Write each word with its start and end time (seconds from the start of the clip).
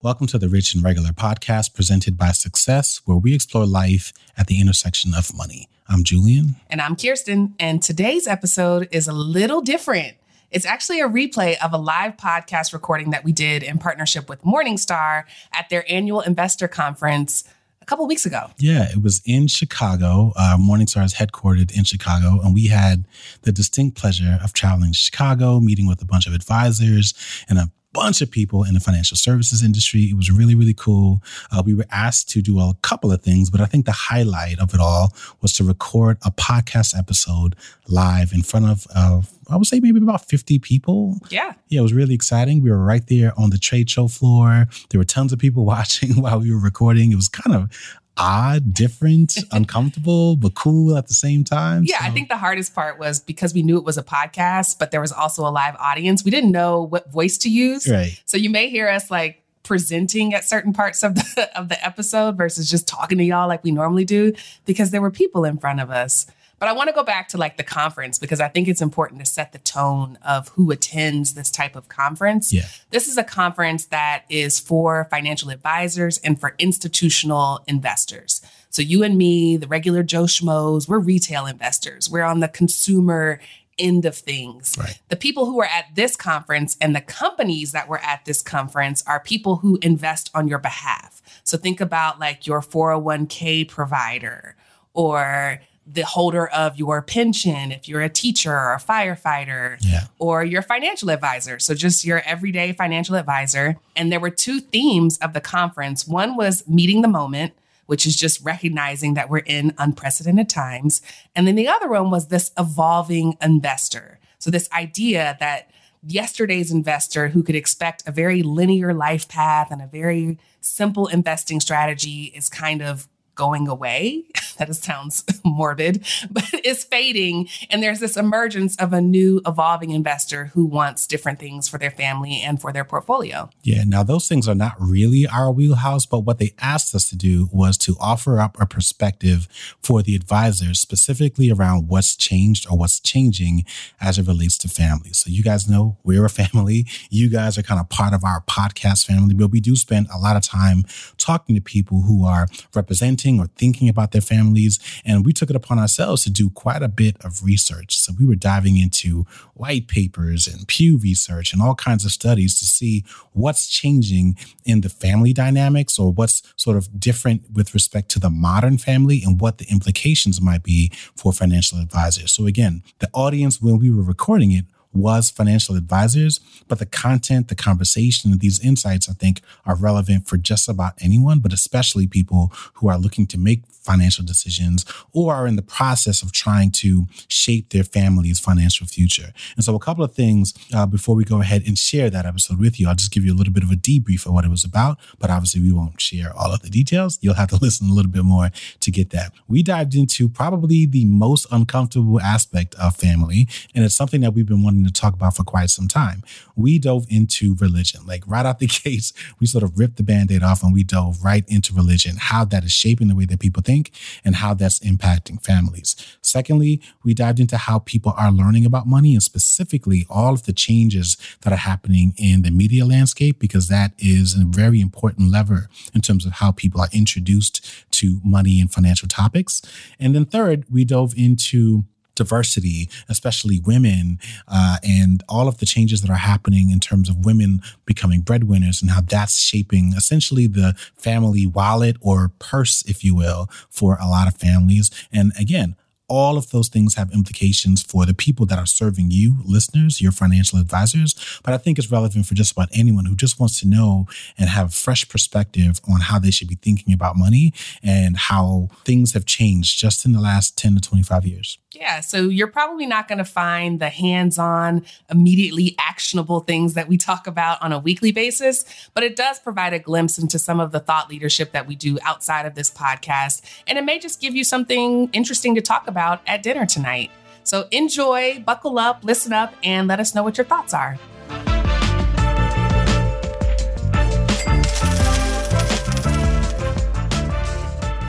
Welcome 0.00 0.28
to 0.28 0.38
the 0.38 0.48
Rich 0.48 0.74
and 0.74 0.84
Regular 0.84 1.10
podcast 1.10 1.74
presented 1.74 2.16
by 2.16 2.30
Success, 2.30 3.00
where 3.04 3.16
we 3.16 3.34
explore 3.34 3.66
life 3.66 4.12
at 4.36 4.46
the 4.46 4.60
intersection 4.60 5.12
of 5.12 5.36
money. 5.36 5.68
I'm 5.88 6.04
Julien. 6.04 6.54
And 6.70 6.80
I'm 6.80 6.94
Kiersten. 6.94 7.54
And 7.58 7.82
today's 7.82 8.28
episode 8.28 8.88
is 8.92 9.08
a 9.08 9.12
little 9.12 9.60
different. 9.60 10.14
It's 10.52 10.64
actually 10.64 11.00
a 11.00 11.08
replay 11.08 11.56
of 11.60 11.72
a 11.72 11.78
live 11.78 12.16
podcast 12.16 12.72
recording 12.72 13.10
that 13.10 13.24
we 13.24 13.32
did 13.32 13.64
in 13.64 13.78
partnership 13.78 14.28
with 14.28 14.40
Morningstar 14.42 15.24
at 15.52 15.68
their 15.68 15.84
annual 15.90 16.20
investor 16.20 16.68
conference 16.68 17.42
a 17.82 17.84
couple 17.84 18.06
weeks 18.06 18.24
ago. 18.24 18.52
Yeah, 18.56 18.88
it 18.92 19.02
was 19.02 19.20
in 19.26 19.48
Chicago. 19.48 20.32
Uh, 20.36 20.56
Morningstar 20.60 21.04
is 21.04 21.14
headquartered 21.14 21.76
in 21.76 21.82
Chicago, 21.82 22.38
and 22.44 22.54
we 22.54 22.68
had 22.68 23.04
the 23.42 23.50
distinct 23.50 23.96
pleasure 23.96 24.38
of 24.44 24.52
traveling 24.52 24.92
to 24.92 24.96
Chicago, 24.96 25.58
meeting 25.58 25.88
with 25.88 26.00
a 26.00 26.06
bunch 26.06 26.28
of 26.28 26.34
advisors 26.34 27.14
and 27.48 27.58
a 27.58 27.72
bunch 27.92 28.20
of 28.20 28.30
people 28.30 28.64
in 28.64 28.74
the 28.74 28.80
financial 28.80 29.16
services 29.16 29.62
industry. 29.62 30.02
It 30.02 30.16
was 30.16 30.30
really, 30.30 30.54
really 30.54 30.74
cool. 30.74 31.22
Uh, 31.50 31.62
we 31.64 31.74
were 31.74 31.86
asked 31.90 32.28
to 32.30 32.42
do 32.42 32.58
a 32.60 32.74
couple 32.82 33.10
of 33.10 33.22
things, 33.22 33.50
but 33.50 33.60
I 33.60 33.66
think 33.66 33.86
the 33.86 33.92
highlight 33.92 34.58
of 34.58 34.74
it 34.74 34.80
all 34.80 35.14
was 35.40 35.52
to 35.54 35.64
record 35.64 36.18
a 36.24 36.30
podcast 36.30 36.96
episode 36.96 37.56
live 37.88 38.32
in 38.32 38.42
front 38.42 38.66
of, 38.66 38.86
uh, 38.94 39.22
I 39.50 39.56
would 39.56 39.66
say 39.66 39.80
maybe 39.80 39.98
about 39.98 40.28
50 40.28 40.58
people. 40.58 41.18
Yeah. 41.30 41.54
Yeah, 41.68 41.80
it 41.80 41.82
was 41.82 41.94
really 41.94 42.14
exciting. 42.14 42.62
We 42.62 42.70
were 42.70 42.84
right 42.84 43.06
there 43.06 43.32
on 43.38 43.50
the 43.50 43.58
trade 43.58 43.88
show 43.88 44.08
floor. 44.08 44.66
There 44.90 44.98
were 44.98 45.04
tons 45.04 45.32
of 45.32 45.38
people 45.38 45.64
watching 45.74 46.20
while 46.20 46.40
we 46.40 46.52
were 46.52 46.60
recording. 46.60 47.12
It 47.12 47.16
was 47.16 47.28
kind 47.28 47.56
of 47.56 47.70
odd, 48.18 48.74
different, 48.74 49.38
uncomfortable, 49.52 50.36
but 50.36 50.54
cool 50.54 50.96
at 50.96 51.06
the 51.06 51.14
same 51.14 51.44
time. 51.44 51.84
Yeah, 51.84 52.00
so. 52.00 52.06
I 52.06 52.10
think 52.10 52.28
the 52.28 52.36
hardest 52.36 52.74
part 52.74 52.98
was 52.98 53.20
because 53.20 53.54
we 53.54 53.62
knew 53.62 53.78
it 53.78 53.84
was 53.84 53.98
a 53.98 54.02
podcast, 54.02 54.78
but 54.78 54.90
there 54.90 55.00
was 55.00 55.12
also 55.12 55.46
a 55.46 55.50
live 55.50 55.76
audience. 55.76 56.24
We 56.24 56.30
didn't 56.30 56.52
know 56.52 56.82
what 56.82 57.10
voice 57.10 57.38
to 57.38 57.48
use. 57.48 57.88
Right. 57.88 58.20
So 58.26 58.36
you 58.36 58.50
may 58.50 58.68
hear 58.68 58.88
us 58.88 59.10
like 59.10 59.42
presenting 59.62 60.32
at 60.32 60.44
certain 60.44 60.72
parts 60.72 61.02
of 61.02 61.14
the 61.14 61.50
of 61.56 61.68
the 61.68 61.84
episode 61.84 62.36
versus 62.36 62.70
just 62.70 62.88
talking 62.88 63.18
to 63.18 63.24
y'all 63.24 63.46
like 63.46 63.62
we 63.62 63.70
normally 63.70 64.04
do 64.04 64.32
because 64.64 64.90
there 64.90 65.02
were 65.02 65.10
people 65.10 65.44
in 65.44 65.58
front 65.58 65.78
of 65.80 65.90
us. 65.90 66.26
But 66.58 66.68
I 66.68 66.72
want 66.72 66.88
to 66.88 66.94
go 66.94 67.04
back 67.04 67.28
to 67.28 67.38
like 67.38 67.56
the 67.56 67.62
conference 67.62 68.18
because 68.18 68.40
I 68.40 68.48
think 68.48 68.68
it's 68.68 68.82
important 68.82 69.20
to 69.20 69.26
set 69.26 69.52
the 69.52 69.58
tone 69.58 70.18
of 70.26 70.48
who 70.48 70.70
attends 70.70 71.34
this 71.34 71.50
type 71.50 71.76
of 71.76 71.88
conference. 71.88 72.52
Yeah. 72.52 72.66
This 72.90 73.06
is 73.06 73.16
a 73.16 73.24
conference 73.24 73.86
that 73.86 74.24
is 74.28 74.58
for 74.58 75.06
financial 75.10 75.50
advisors 75.50 76.18
and 76.18 76.40
for 76.40 76.54
institutional 76.58 77.62
investors. 77.66 78.42
So 78.70 78.82
you 78.82 79.02
and 79.02 79.16
me, 79.16 79.56
the 79.56 79.68
regular 79.68 80.02
Joe 80.02 80.24
Schmoes, 80.24 80.88
we're 80.88 80.98
retail 80.98 81.46
investors. 81.46 82.10
We're 82.10 82.24
on 82.24 82.40
the 82.40 82.48
consumer 82.48 83.40
end 83.78 84.04
of 84.04 84.16
things. 84.16 84.76
Right. 84.78 84.98
The 85.08 85.16
people 85.16 85.46
who 85.46 85.60
are 85.60 85.66
at 85.66 85.94
this 85.94 86.16
conference 86.16 86.76
and 86.80 86.94
the 86.94 87.00
companies 87.00 87.72
that 87.72 87.88
were 87.88 88.00
at 88.00 88.24
this 88.24 88.42
conference 88.42 89.04
are 89.06 89.20
people 89.20 89.56
who 89.56 89.78
invest 89.82 90.30
on 90.34 90.48
your 90.48 90.58
behalf. 90.58 91.22
So 91.44 91.56
think 91.56 91.80
about 91.80 92.18
like 92.18 92.46
your 92.46 92.60
401k 92.60 93.68
provider 93.68 94.56
or 94.92 95.60
the 95.90 96.04
holder 96.04 96.46
of 96.48 96.76
your 96.78 97.00
pension, 97.00 97.72
if 97.72 97.88
you're 97.88 98.02
a 98.02 98.08
teacher 98.08 98.52
or 98.52 98.74
a 98.74 98.78
firefighter, 98.78 99.78
yeah. 99.80 100.06
or 100.18 100.44
your 100.44 100.62
financial 100.62 101.10
advisor. 101.10 101.58
So, 101.58 101.74
just 101.74 102.04
your 102.04 102.20
everyday 102.20 102.72
financial 102.72 103.16
advisor. 103.16 103.76
And 103.96 104.12
there 104.12 104.20
were 104.20 104.30
two 104.30 104.60
themes 104.60 105.18
of 105.18 105.32
the 105.32 105.40
conference 105.40 106.06
one 106.06 106.36
was 106.36 106.66
meeting 106.68 107.02
the 107.02 107.08
moment, 107.08 107.54
which 107.86 108.06
is 108.06 108.16
just 108.16 108.44
recognizing 108.44 109.14
that 109.14 109.30
we're 109.30 109.38
in 109.38 109.74
unprecedented 109.78 110.48
times. 110.48 111.00
And 111.34 111.46
then 111.46 111.54
the 111.54 111.68
other 111.68 111.88
one 111.88 112.10
was 112.10 112.28
this 112.28 112.50
evolving 112.58 113.36
investor. 113.40 114.18
So, 114.38 114.50
this 114.50 114.68
idea 114.72 115.36
that 115.40 115.70
yesterday's 116.02 116.70
investor 116.70 117.28
who 117.28 117.42
could 117.42 117.56
expect 117.56 118.06
a 118.06 118.12
very 118.12 118.42
linear 118.42 118.94
life 118.94 119.26
path 119.28 119.70
and 119.70 119.82
a 119.82 119.86
very 119.86 120.38
simple 120.60 121.06
investing 121.06 121.60
strategy 121.60 122.24
is 122.36 122.48
kind 122.48 122.82
of 122.82 123.08
going 123.38 123.68
away. 123.68 124.24
that 124.58 124.74
sounds 124.74 125.24
morbid, 125.44 126.04
but 126.30 126.44
is 126.64 126.84
fading. 126.84 127.48
And 127.70 127.82
there's 127.82 128.00
this 128.00 128.16
emergence 128.16 128.76
of 128.76 128.92
a 128.92 129.00
new 129.00 129.40
evolving 129.46 129.90
investor 129.90 130.46
who 130.46 130.64
wants 130.64 131.06
different 131.06 131.38
things 131.38 131.68
for 131.68 131.78
their 131.78 131.92
family 131.92 132.42
and 132.42 132.60
for 132.60 132.72
their 132.72 132.84
portfolio. 132.84 133.48
Yeah. 133.62 133.84
Now, 133.86 134.02
those 134.02 134.28
things 134.28 134.48
are 134.48 134.54
not 134.54 134.74
really 134.78 135.26
our 135.26 135.50
wheelhouse, 135.50 136.04
but 136.04 136.20
what 136.20 136.38
they 136.38 136.52
asked 136.58 136.94
us 136.94 137.08
to 137.10 137.16
do 137.16 137.48
was 137.52 137.78
to 137.78 137.96
offer 138.00 138.40
up 138.40 138.60
a 138.60 138.66
perspective 138.66 139.46
for 139.80 140.02
the 140.02 140.16
advisors, 140.16 140.80
specifically 140.80 141.50
around 141.50 141.88
what's 141.88 142.16
changed 142.16 142.66
or 142.68 142.76
what's 142.76 143.00
changing 143.00 143.64
as 144.00 144.18
it 144.18 144.26
relates 144.26 144.58
to 144.58 144.68
families. 144.68 145.18
So, 145.18 145.30
you 145.30 145.44
guys 145.44 145.68
know 145.68 145.96
we're 146.02 146.24
a 146.24 146.30
family. 146.38 146.86
You 147.10 147.30
guys 147.30 147.56
are 147.56 147.62
kind 147.62 147.80
of 147.80 147.88
part 147.88 148.12
of 148.12 148.24
our 148.24 148.42
podcast 148.42 149.06
family, 149.06 149.34
but 149.34 149.52
we 149.52 149.60
do 149.60 149.76
spend 149.76 150.08
a 150.12 150.18
lot 150.18 150.36
of 150.36 150.42
time 150.42 150.84
talking 151.16 151.54
to 151.54 151.60
people 151.60 152.02
who 152.02 152.24
are 152.24 152.48
representing 152.74 153.27
or 153.36 153.48
thinking 153.56 153.88
about 153.88 154.12
their 154.12 154.20
families. 154.20 154.78
And 155.04 155.26
we 155.26 155.32
took 155.32 155.50
it 155.50 155.56
upon 155.56 155.80
ourselves 155.80 156.22
to 156.22 156.30
do 156.30 156.50
quite 156.50 156.82
a 156.82 156.88
bit 156.88 157.16
of 157.24 157.42
research. 157.42 157.98
So 157.98 158.12
we 158.16 158.24
were 158.24 158.36
diving 158.36 158.76
into 158.76 159.26
white 159.54 159.88
papers 159.88 160.46
and 160.46 160.68
Pew 160.68 160.98
research 160.98 161.52
and 161.52 161.60
all 161.60 161.74
kinds 161.74 162.04
of 162.04 162.12
studies 162.12 162.56
to 162.60 162.64
see 162.64 163.04
what's 163.32 163.66
changing 163.66 164.36
in 164.64 164.82
the 164.82 164.88
family 164.88 165.32
dynamics 165.32 165.98
or 165.98 166.12
what's 166.12 166.42
sort 166.54 166.76
of 166.76 167.00
different 167.00 167.42
with 167.52 167.74
respect 167.74 168.08
to 168.10 168.20
the 168.20 168.30
modern 168.30 168.78
family 168.78 169.20
and 169.24 169.40
what 169.40 169.58
the 169.58 169.66
implications 169.68 170.40
might 170.40 170.62
be 170.62 170.92
for 171.16 171.32
financial 171.32 171.80
advisors. 171.80 172.30
So 172.30 172.46
again, 172.46 172.84
the 173.00 173.10
audience, 173.12 173.60
when 173.60 173.78
we 173.78 173.90
were 173.90 174.02
recording 174.02 174.52
it, 174.52 174.66
was 174.92 175.30
financial 175.30 175.76
advisors, 175.76 176.40
but 176.66 176.78
the 176.78 176.86
content, 176.86 177.48
the 177.48 177.54
conversation, 177.54 178.36
these 178.38 178.64
insights, 178.64 179.08
I 179.08 179.12
think, 179.12 179.40
are 179.66 179.76
relevant 179.76 180.26
for 180.26 180.36
just 180.36 180.68
about 180.68 180.94
anyone, 181.00 181.40
but 181.40 181.52
especially 181.52 182.06
people 182.06 182.52
who 182.74 182.88
are 182.88 182.98
looking 182.98 183.26
to 183.28 183.38
make 183.38 183.62
financial 183.88 184.24
decisions 184.24 184.84
or 185.14 185.34
are 185.34 185.46
in 185.46 185.56
the 185.56 185.62
process 185.62 186.22
of 186.22 186.30
trying 186.30 186.70
to 186.70 187.06
shape 187.26 187.70
their 187.70 187.84
family's 187.84 188.38
financial 188.38 188.86
future. 188.86 189.32
And 189.56 189.64
so, 189.64 189.74
a 189.74 189.78
couple 189.78 190.04
of 190.04 190.14
things 190.14 190.52
uh, 190.74 190.84
before 190.86 191.14
we 191.16 191.24
go 191.24 191.40
ahead 191.40 191.62
and 191.66 191.78
share 191.78 192.10
that 192.10 192.26
episode 192.26 192.58
with 192.60 192.78
you, 192.78 192.88
I'll 192.88 192.94
just 192.94 193.12
give 193.12 193.24
you 193.24 193.32
a 193.32 193.38
little 193.38 193.52
bit 193.52 193.62
of 193.62 193.70
a 193.70 193.76
debrief 193.76 194.26
of 194.26 194.34
what 194.34 194.44
it 194.44 194.50
was 194.50 194.64
about, 194.64 194.98
but 195.18 195.30
obviously, 195.30 195.62
we 195.62 195.72
won't 195.72 196.00
share 196.00 196.32
all 196.36 196.52
of 196.52 196.60
the 196.60 196.68
details. 196.68 197.18
You'll 197.22 197.34
have 197.34 197.48
to 197.48 197.56
listen 197.62 197.88
a 197.88 197.94
little 197.94 198.10
bit 198.10 198.24
more 198.24 198.50
to 198.80 198.90
get 198.90 199.10
that. 199.10 199.32
We 199.48 199.62
dived 199.62 199.94
into 199.94 200.28
probably 200.28 200.84
the 200.84 201.06
most 201.06 201.46
uncomfortable 201.50 202.20
aspect 202.20 202.74
of 202.74 202.94
family, 202.96 203.48
and 203.74 203.84
it's 203.84 203.94
something 203.94 204.20
that 204.20 204.34
we've 204.34 204.46
been 204.46 204.62
wanting 204.62 204.77
to 204.84 204.92
talk 204.92 205.14
about 205.14 205.36
for 205.36 205.44
quite 205.44 205.70
some 205.70 205.88
time. 205.88 206.22
We 206.56 206.78
dove 206.78 207.06
into 207.08 207.54
religion, 207.56 208.06
like 208.06 208.22
right 208.26 208.46
out 208.46 208.58
the 208.58 208.66
gates, 208.84 209.12
we 209.40 209.46
sort 209.46 209.64
of 209.64 209.78
ripped 209.78 209.96
the 209.96 210.02
band 210.02 210.30
aid 210.30 210.42
off 210.42 210.62
and 210.62 210.72
we 210.72 210.84
dove 210.84 211.22
right 211.22 211.44
into 211.48 211.74
religion, 211.74 212.16
how 212.18 212.44
that 212.46 212.64
is 212.64 212.72
shaping 212.72 213.08
the 213.08 213.14
way 213.14 213.24
that 213.26 213.40
people 213.40 213.62
think 213.62 213.92
and 214.24 214.36
how 214.36 214.54
that's 214.54 214.78
impacting 214.80 215.42
families. 215.44 215.96
Secondly, 216.22 216.80
we 217.04 217.14
dived 217.14 217.40
into 217.40 217.56
how 217.56 217.78
people 217.80 218.14
are 218.16 218.32
learning 218.32 218.66
about 218.66 218.86
money 218.86 219.14
and 219.14 219.22
specifically 219.22 220.06
all 220.08 220.34
of 220.34 220.44
the 220.44 220.52
changes 220.52 221.16
that 221.42 221.52
are 221.52 221.56
happening 221.56 222.14
in 222.16 222.42
the 222.42 222.50
media 222.50 222.84
landscape, 222.84 223.38
because 223.38 223.68
that 223.68 223.92
is 223.98 224.34
a 224.34 224.44
very 224.44 224.80
important 224.80 225.30
lever 225.30 225.68
in 225.94 226.00
terms 226.00 226.26
of 226.26 226.32
how 226.32 226.52
people 226.52 226.80
are 226.80 226.88
introduced 226.92 227.64
to 227.90 228.20
money 228.24 228.60
and 228.60 228.72
financial 228.72 229.08
topics. 229.08 229.62
And 229.98 230.14
then 230.14 230.24
third, 230.24 230.64
we 230.70 230.84
dove 230.84 231.14
into 231.16 231.84
diversity, 232.18 232.90
especially 233.08 233.60
women, 233.60 234.18
uh, 234.46 234.76
and 234.82 235.22
all 235.28 235.48
of 235.48 235.58
the 235.58 235.66
changes 235.66 236.02
that 236.02 236.10
are 236.10 236.16
happening 236.16 236.70
in 236.70 236.80
terms 236.80 237.08
of 237.08 237.24
women 237.24 237.62
becoming 237.86 238.20
breadwinners 238.20 238.82
and 238.82 238.90
how 238.90 239.00
that's 239.00 239.40
shaping 239.40 239.94
essentially 239.96 240.46
the 240.46 240.74
family 240.96 241.46
wallet 241.46 241.96
or 242.02 242.32
purse, 242.38 242.82
if 242.86 243.02
you 243.02 243.14
will, 243.14 243.48
for 243.70 243.96
a 244.00 244.06
lot 244.06 244.28
of 244.28 244.34
families. 244.34 244.90
And 245.10 245.32
again, 245.38 245.76
all 246.08 246.38
of 246.38 246.50
those 246.50 246.68
things 246.68 246.94
have 246.94 247.12
implications 247.12 247.82
for 247.82 248.06
the 248.06 248.14
people 248.14 248.46
that 248.46 248.58
are 248.58 248.66
serving 248.66 249.10
you, 249.10 249.36
listeners, 249.44 250.00
your 250.00 250.12
financial 250.12 250.58
advisors. 250.58 251.14
But 251.44 251.52
I 251.52 251.58
think 251.58 251.78
it's 251.78 251.92
relevant 251.92 252.26
for 252.26 252.34
just 252.34 252.52
about 252.52 252.70
anyone 252.72 253.04
who 253.04 253.14
just 253.14 253.38
wants 253.38 253.60
to 253.60 253.68
know 253.68 254.06
and 254.38 254.48
have 254.48 254.68
a 254.68 254.72
fresh 254.72 255.06
perspective 255.08 255.80
on 255.88 256.00
how 256.00 256.18
they 256.18 256.30
should 256.30 256.48
be 256.48 256.54
thinking 256.56 256.94
about 256.94 257.16
money 257.16 257.52
and 257.82 258.16
how 258.16 258.68
things 258.84 259.12
have 259.12 259.26
changed 259.26 259.78
just 259.78 260.06
in 260.06 260.12
the 260.12 260.20
last 260.20 260.56
10 260.56 260.76
to 260.76 260.80
25 260.80 261.26
years. 261.26 261.58
Yeah, 261.74 262.00
so 262.00 262.22
you're 262.22 262.46
probably 262.46 262.86
not 262.86 263.08
going 263.08 263.18
to 263.18 263.26
find 263.26 263.78
the 263.78 263.90
hands 263.90 264.38
on, 264.38 264.86
immediately 265.10 265.76
actionable 265.78 266.40
things 266.40 266.72
that 266.72 266.88
we 266.88 266.96
talk 266.96 267.26
about 267.26 267.60
on 267.60 267.74
a 267.74 267.78
weekly 267.78 268.10
basis, 268.10 268.64
but 268.94 269.04
it 269.04 269.16
does 269.16 269.38
provide 269.38 269.74
a 269.74 269.78
glimpse 269.78 270.18
into 270.18 270.38
some 270.38 270.60
of 270.60 270.72
the 270.72 270.80
thought 270.80 271.10
leadership 271.10 271.52
that 271.52 271.66
we 271.66 271.76
do 271.76 271.98
outside 272.02 272.46
of 272.46 272.54
this 272.54 272.70
podcast. 272.70 273.42
And 273.66 273.76
it 273.76 273.84
may 273.84 273.98
just 273.98 274.18
give 274.18 274.34
you 274.34 274.44
something 274.44 275.10
interesting 275.12 275.54
to 275.56 275.60
talk 275.60 275.88
about 275.88 276.22
at 276.26 276.42
dinner 276.42 276.64
tonight. 276.64 277.10
So 277.44 277.68
enjoy, 277.70 278.42
buckle 278.46 278.78
up, 278.78 279.04
listen 279.04 279.34
up, 279.34 279.52
and 279.62 279.88
let 279.88 280.00
us 280.00 280.14
know 280.14 280.22
what 280.22 280.38
your 280.38 280.46
thoughts 280.46 280.72
are. 280.72 280.98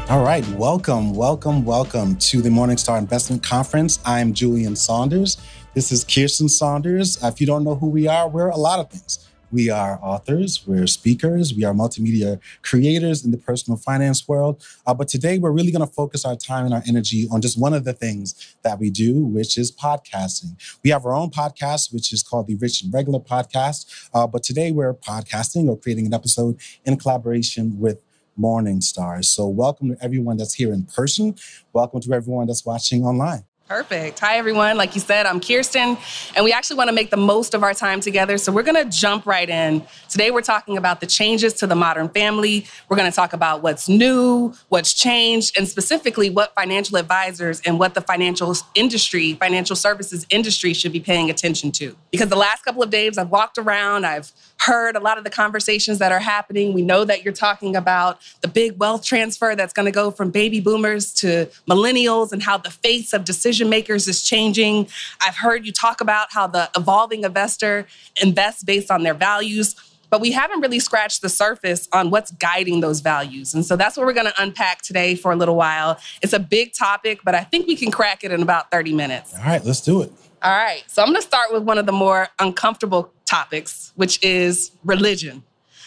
All 0.10 0.24
right, 0.24 0.44
welcome, 0.54 1.14
welcome, 1.14 1.64
welcome 1.64 2.16
to 2.16 2.42
the 2.42 2.50
Morningstar 2.50 2.98
Investment 2.98 3.44
Conference. 3.44 4.00
I'm 4.04 4.34
Julien 4.34 4.76
Saunders. 4.76 5.38
This 5.76 5.92
is 5.92 6.04
Kiersten 6.04 6.50
Saunders. 6.50 7.24
If 7.24 7.40
you 7.40 7.46
don't 7.46 7.64
know 7.64 7.76
who 7.76 7.90
we 7.90 8.08
are, 8.08 8.28
we're 8.28 8.50
a 8.50 8.58
lot 8.58 8.80
of 8.80 8.90
things. 8.90 9.30
We 9.52 9.70
are 9.70 10.00
authors, 10.02 10.66
we're 10.66 10.88
speakers, 10.88 11.54
we 11.54 11.64
are 11.64 11.76
multimedia 11.76 12.40
creators 12.64 13.24
in 13.24 13.30
the 13.30 13.38
personal 13.38 13.78
finance 13.78 14.28
world. 14.28 14.66
Uh, 14.88 14.96
but 14.96 15.10
today 15.10 15.38
we're 15.38 15.52
really 15.52 15.72
going 15.72 15.88
to 15.88 15.94
focus 15.94 16.26
our 16.26 16.36
time 16.36 16.66
and 16.66 16.74
our 16.74 16.82
energy 16.88 17.28
on 17.32 17.40
just 17.40 17.60
one 17.60 17.76
of 17.76 17.84
the 17.84 17.94
things 17.94 18.56
that 18.64 18.80
we 18.80 18.90
do, 18.90 19.24
which 19.24 19.60
is 19.60 19.72
podcasting. 19.72 20.56
We 20.84 20.90
have 20.90 21.06
our 21.06 21.14
own 21.14 21.30
podcast, 21.30 21.94
which 21.94 22.12
is 22.12 22.24
called 22.24 22.48
the 22.48 22.56
Rich 22.56 22.82
and 22.82 22.92
Regular 22.92 23.20
Podcast. 23.20 24.10
Uh, 24.12 24.26
but 24.26 24.42
today 24.42 24.72
we're 24.72 24.96
podcasting 24.96 25.70
or 25.70 25.78
creating 25.78 26.08
an 26.08 26.16
episode 26.16 26.60
in 26.84 26.98
collaboration 26.98 27.80
with 27.80 28.00
Morningstars. 28.40 29.26
So 29.26 29.48
welcome 29.48 29.90
to 29.90 30.04
everyone 30.04 30.38
that's 30.38 30.54
here 30.54 30.74
in 30.74 30.84
person. 30.84 31.36
Welcome 31.74 32.02
to 32.02 32.14
everyone 32.14 32.48
that's 32.48 32.66
watching 32.66 33.04
online. 33.04 33.44
Perfect. 33.70 34.18
Hi, 34.22 34.38
everyone. 34.38 34.78
Like 34.78 34.96
you 34.96 35.00
said, 35.00 35.28
I'm 35.28 35.40
Kiersten, 35.40 35.96
and 36.36 36.44
we 36.44 36.52
actually 36.52 36.78
want 36.78 36.88
to 36.88 36.92
make 36.92 37.12
the 37.12 37.18
most 37.18 37.54
of 37.54 37.62
our 37.62 37.76
time 37.76 38.00
together. 38.00 38.40
So 38.40 38.52
we're 38.52 38.64
going 38.64 38.84
to 38.84 38.90
jump 38.90 39.28
right 39.28 39.48
in. 39.48 39.84
Today, 40.10 40.32
we're 40.32 40.42
talking 40.42 40.76
about 40.76 41.02
the 41.02 41.06
changes 41.06 41.54
to 41.54 41.68
the 41.68 41.76
modern 41.76 42.10
family. 42.10 42.66
We're 42.88 42.98
going 42.98 43.12
to 43.12 43.16
talk 43.16 43.32
about 43.32 43.62
what's 43.62 43.88
new, 43.88 44.56
what's 44.70 44.96
changed, 44.96 45.56
and 45.56 45.68
specifically 45.68 46.32
what 46.32 46.56
financial 46.56 46.98
advisors 46.98 47.62
and 47.62 47.78
what 47.78 47.94
the 47.94 48.02
financial 48.02 48.56
industry, 48.74 49.34
financial 49.34 49.76
services 49.76 50.26
industry 50.32 50.74
should 50.74 50.92
be 50.92 51.00
paying 51.00 51.30
attention 51.30 51.72
to. 51.74 51.96
Because 52.10 52.30
the 52.30 52.38
last 52.38 52.66
couple 52.66 52.82
of 52.82 52.90
days, 52.90 53.20
I've 53.20 53.30
walked 53.30 53.60
around, 53.60 54.04
I've 54.04 54.32
heard 54.60 54.96
a 54.96 55.00
lot 55.00 55.18
of 55.18 55.24
the 55.24 55.30
conversations 55.30 56.00
that 56.00 56.12
are 56.12 56.20
happening. 56.20 56.74
We 56.74 56.82
know 56.82 57.06
that 57.06 57.24
you're 57.24 57.34
talking 57.34 57.76
about 57.76 58.20
the 58.42 58.48
big 58.48 58.78
wealth 58.78 59.04
transfer 59.04 59.56
that's 59.56 59.74
going 59.74 59.86
to 59.86 59.92
go 59.92 60.12
from 60.12 60.32
baby 60.32 60.60
boomers 60.60 61.14
to 61.16 61.48
millennials 61.68 62.32
and 62.32 62.44
how 62.44 62.58
the 62.58 62.70
face 62.70 63.14
of 63.14 63.24
decision 63.24 63.70
makers 63.70 64.08
is 64.08 64.22
changing. 64.22 64.88
I've 65.22 65.38
heard 65.38 65.66
you 65.66 65.72
talk 65.72 66.02
about 66.02 66.28
how 66.32 66.48
the 66.48 66.70
evolving 66.76 67.24
investor 67.24 67.88
invests 68.22 68.64
based 68.64 68.92
on 68.92 69.04
their 69.04 69.14
values. 69.14 69.76
But 70.10 70.22
we 70.22 70.32
haven't 70.32 70.62
really 70.62 70.80
scratched 70.80 71.22
the 71.22 71.30
surface 71.30 71.88
on 71.94 72.10
what's 72.10 72.32
guiding 72.32 72.82
those 72.82 73.00
values. 73.00 73.54
And 73.54 73.64
so 73.64 73.76
that's 73.76 73.96
what 73.96 74.08
we're 74.08 74.14
going 74.14 74.26
to 74.26 74.42
unpack 74.42 74.82
today 74.82 75.14
for 75.14 75.32
a 75.32 75.36
little 75.36 75.56
while. 75.56 76.00
It's 76.24 76.34
a 76.34 76.40
big 76.40 76.74
topic, 76.74 77.20
but 77.24 77.36
I 77.36 77.44
think 77.44 77.68
we 77.68 77.76
can 77.76 77.92
crack 77.92 78.24
it 78.24 78.32
in 78.32 78.42
about 78.42 78.72
30 78.72 78.94
minutes. 78.94 79.36
All 79.36 79.46
right, 79.46 79.64
let's 79.64 79.82
do 79.82 80.02
it. 80.02 80.12
All 80.42 80.56
right. 80.56 80.84
So 80.88 81.02
I'm 81.02 81.10
going 81.10 81.22
to 81.22 81.28
start 81.28 81.52
with 81.52 81.64
one 81.64 81.78
of 81.78 81.86
the 81.86 81.92
more 81.92 82.30
uncomfortable 82.40 83.12
topics, 83.30 83.94
which 83.96 84.20
is 84.24 84.72
religion. 84.84 85.44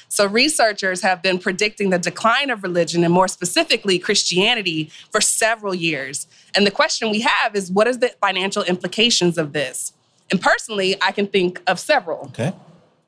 So, 0.09 0.27
researchers 0.27 1.01
have 1.01 1.23
been 1.23 1.39
predicting 1.39 1.89
the 1.89 1.99
decline 1.99 2.51
of 2.51 2.63
religion 2.63 3.03
and 3.03 3.13
more 3.13 3.29
specifically 3.29 3.99
Christianity 3.99 4.91
for 5.11 5.23
several 5.23 5.75
years. 5.75 6.27
And 6.55 6.67
the 6.67 6.71
question 6.71 7.11
we 7.11 7.21
have 7.21 7.57
is 7.57 7.73
what 7.73 7.89
is 7.89 7.99
the 7.99 8.11
financial 8.21 8.63
implications 8.63 9.39
of 9.39 9.55
this? 9.55 9.95
And 10.31 10.41
personally, 10.41 10.97
I 11.01 11.13
can 11.13 11.27
think 11.27 11.63
of 11.67 11.81
several. 11.81 12.27
Okay. 12.27 12.53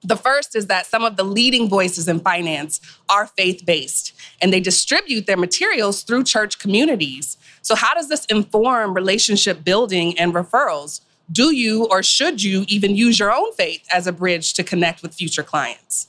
The 0.02 0.16
first 0.16 0.54
is 0.56 0.66
that 0.66 0.86
some 0.86 1.04
of 1.04 1.16
the 1.16 1.24
leading 1.24 1.68
voices 1.68 2.08
in 2.08 2.20
finance 2.20 2.80
are 3.08 3.26
faith 3.26 3.64
based 3.64 4.12
and 4.40 4.52
they 4.52 4.60
distribute 4.60 5.26
their 5.26 5.36
materials 5.36 6.02
through 6.02 6.24
church 6.24 6.58
communities. 6.58 7.36
So, 7.62 7.74
how 7.74 7.94
does 7.94 8.08
this 8.08 8.24
inform 8.26 8.94
relationship 8.94 9.64
building 9.64 10.18
and 10.18 10.34
referrals? 10.34 11.00
Do 11.30 11.54
you 11.54 11.86
or 11.86 12.02
should 12.02 12.42
you 12.42 12.64
even 12.68 12.94
use 12.94 13.18
your 13.18 13.32
own 13.32 13.52
faith 13.52 13.86
as 13.92 14.06
a 14.06 14.12
bridge 14.12 14.54
to 14.54 14.64
connect 14.64 15.02
with 15.02 15.14
future 15.14 15.42
clients? 15.42 16.08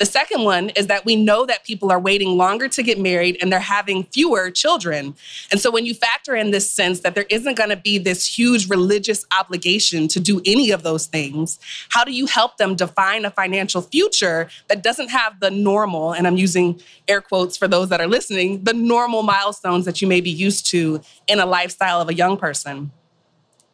The 0.00 0.06
second 0.06 0.44
one 0.44 0.70
is 0.70 0.86
that 0.86 1.04
we 1.04 1.14
know 1.14 1.44
that 1.44 1.62
people 1.62 1.92
are 1.92 2.00
waiting 2.00 2.38
longer 2.38 2.68
to 2.68 2.82
get 2.82 2.98
married 2.98 3.36
and 3.42 3.52
they're 3.52 3.60
having 3.60 4.04
fewer 4.04 4.50
children. 4.50 5.14
And 5.50 5.60
so 5.60 5.70
when 5.70 5.84
you 5.84 5.92
factor 5.92 6.34
in 6.34 6.52
this 6.52 6.70
sense 6.70 7.00
that 7.00 7.14
there 7.14 7.26
isn't 7.28 7.58
going 7.58 7.68
to 7.68 7.76
be 7.76 7.98
this 7.98 8.24
huge 8.24 8.70
religious 8.70 9.26
obligation 9.38 10.08
to 10.08 10.18
do 10.18 10.40
any 10.46 10.70
of 10.70 10.84
those 10.84 11.04
things, 11.04 11.58
how 11.90 12.02
do 12.02 12.12
you 12.12 12.24
help 12.24 12.56
them 12.56 12.76
define 12.76 13.26
a 13.26 13.30
financial 13.30 13.82
future 13.82 14.48
that 14.68 14.82
doesn't 14.82 15.10
have 15.10 15.38
the 15.38 15.50
normal, 15.50 16.14
and 16.14 16.26
I'm 16.26 16.38
using 16.38 16.80
air 17.06 17.20
quotes 17.20 17.58
for 17.58 17.68
those 17.68 17.90
that 17.90 18.00
are 18.00 18.08
listening, 18.08 18.64
the 18.64 18.72
normal 18.72 19.22
milestones 19.22 19.84
that 19.84 20.00
you 20.00 20.08
may 20.08 20.22
be 20.22 20.30
used 20.30 20.64
to 20.70 21.02
in 21.28 21.40
a 21.40 21.46
lifestyle 21.46 22.00
of 22.00 22.08
a 22.08 22.14
young 22.14 22.38
person? 22.38 22.90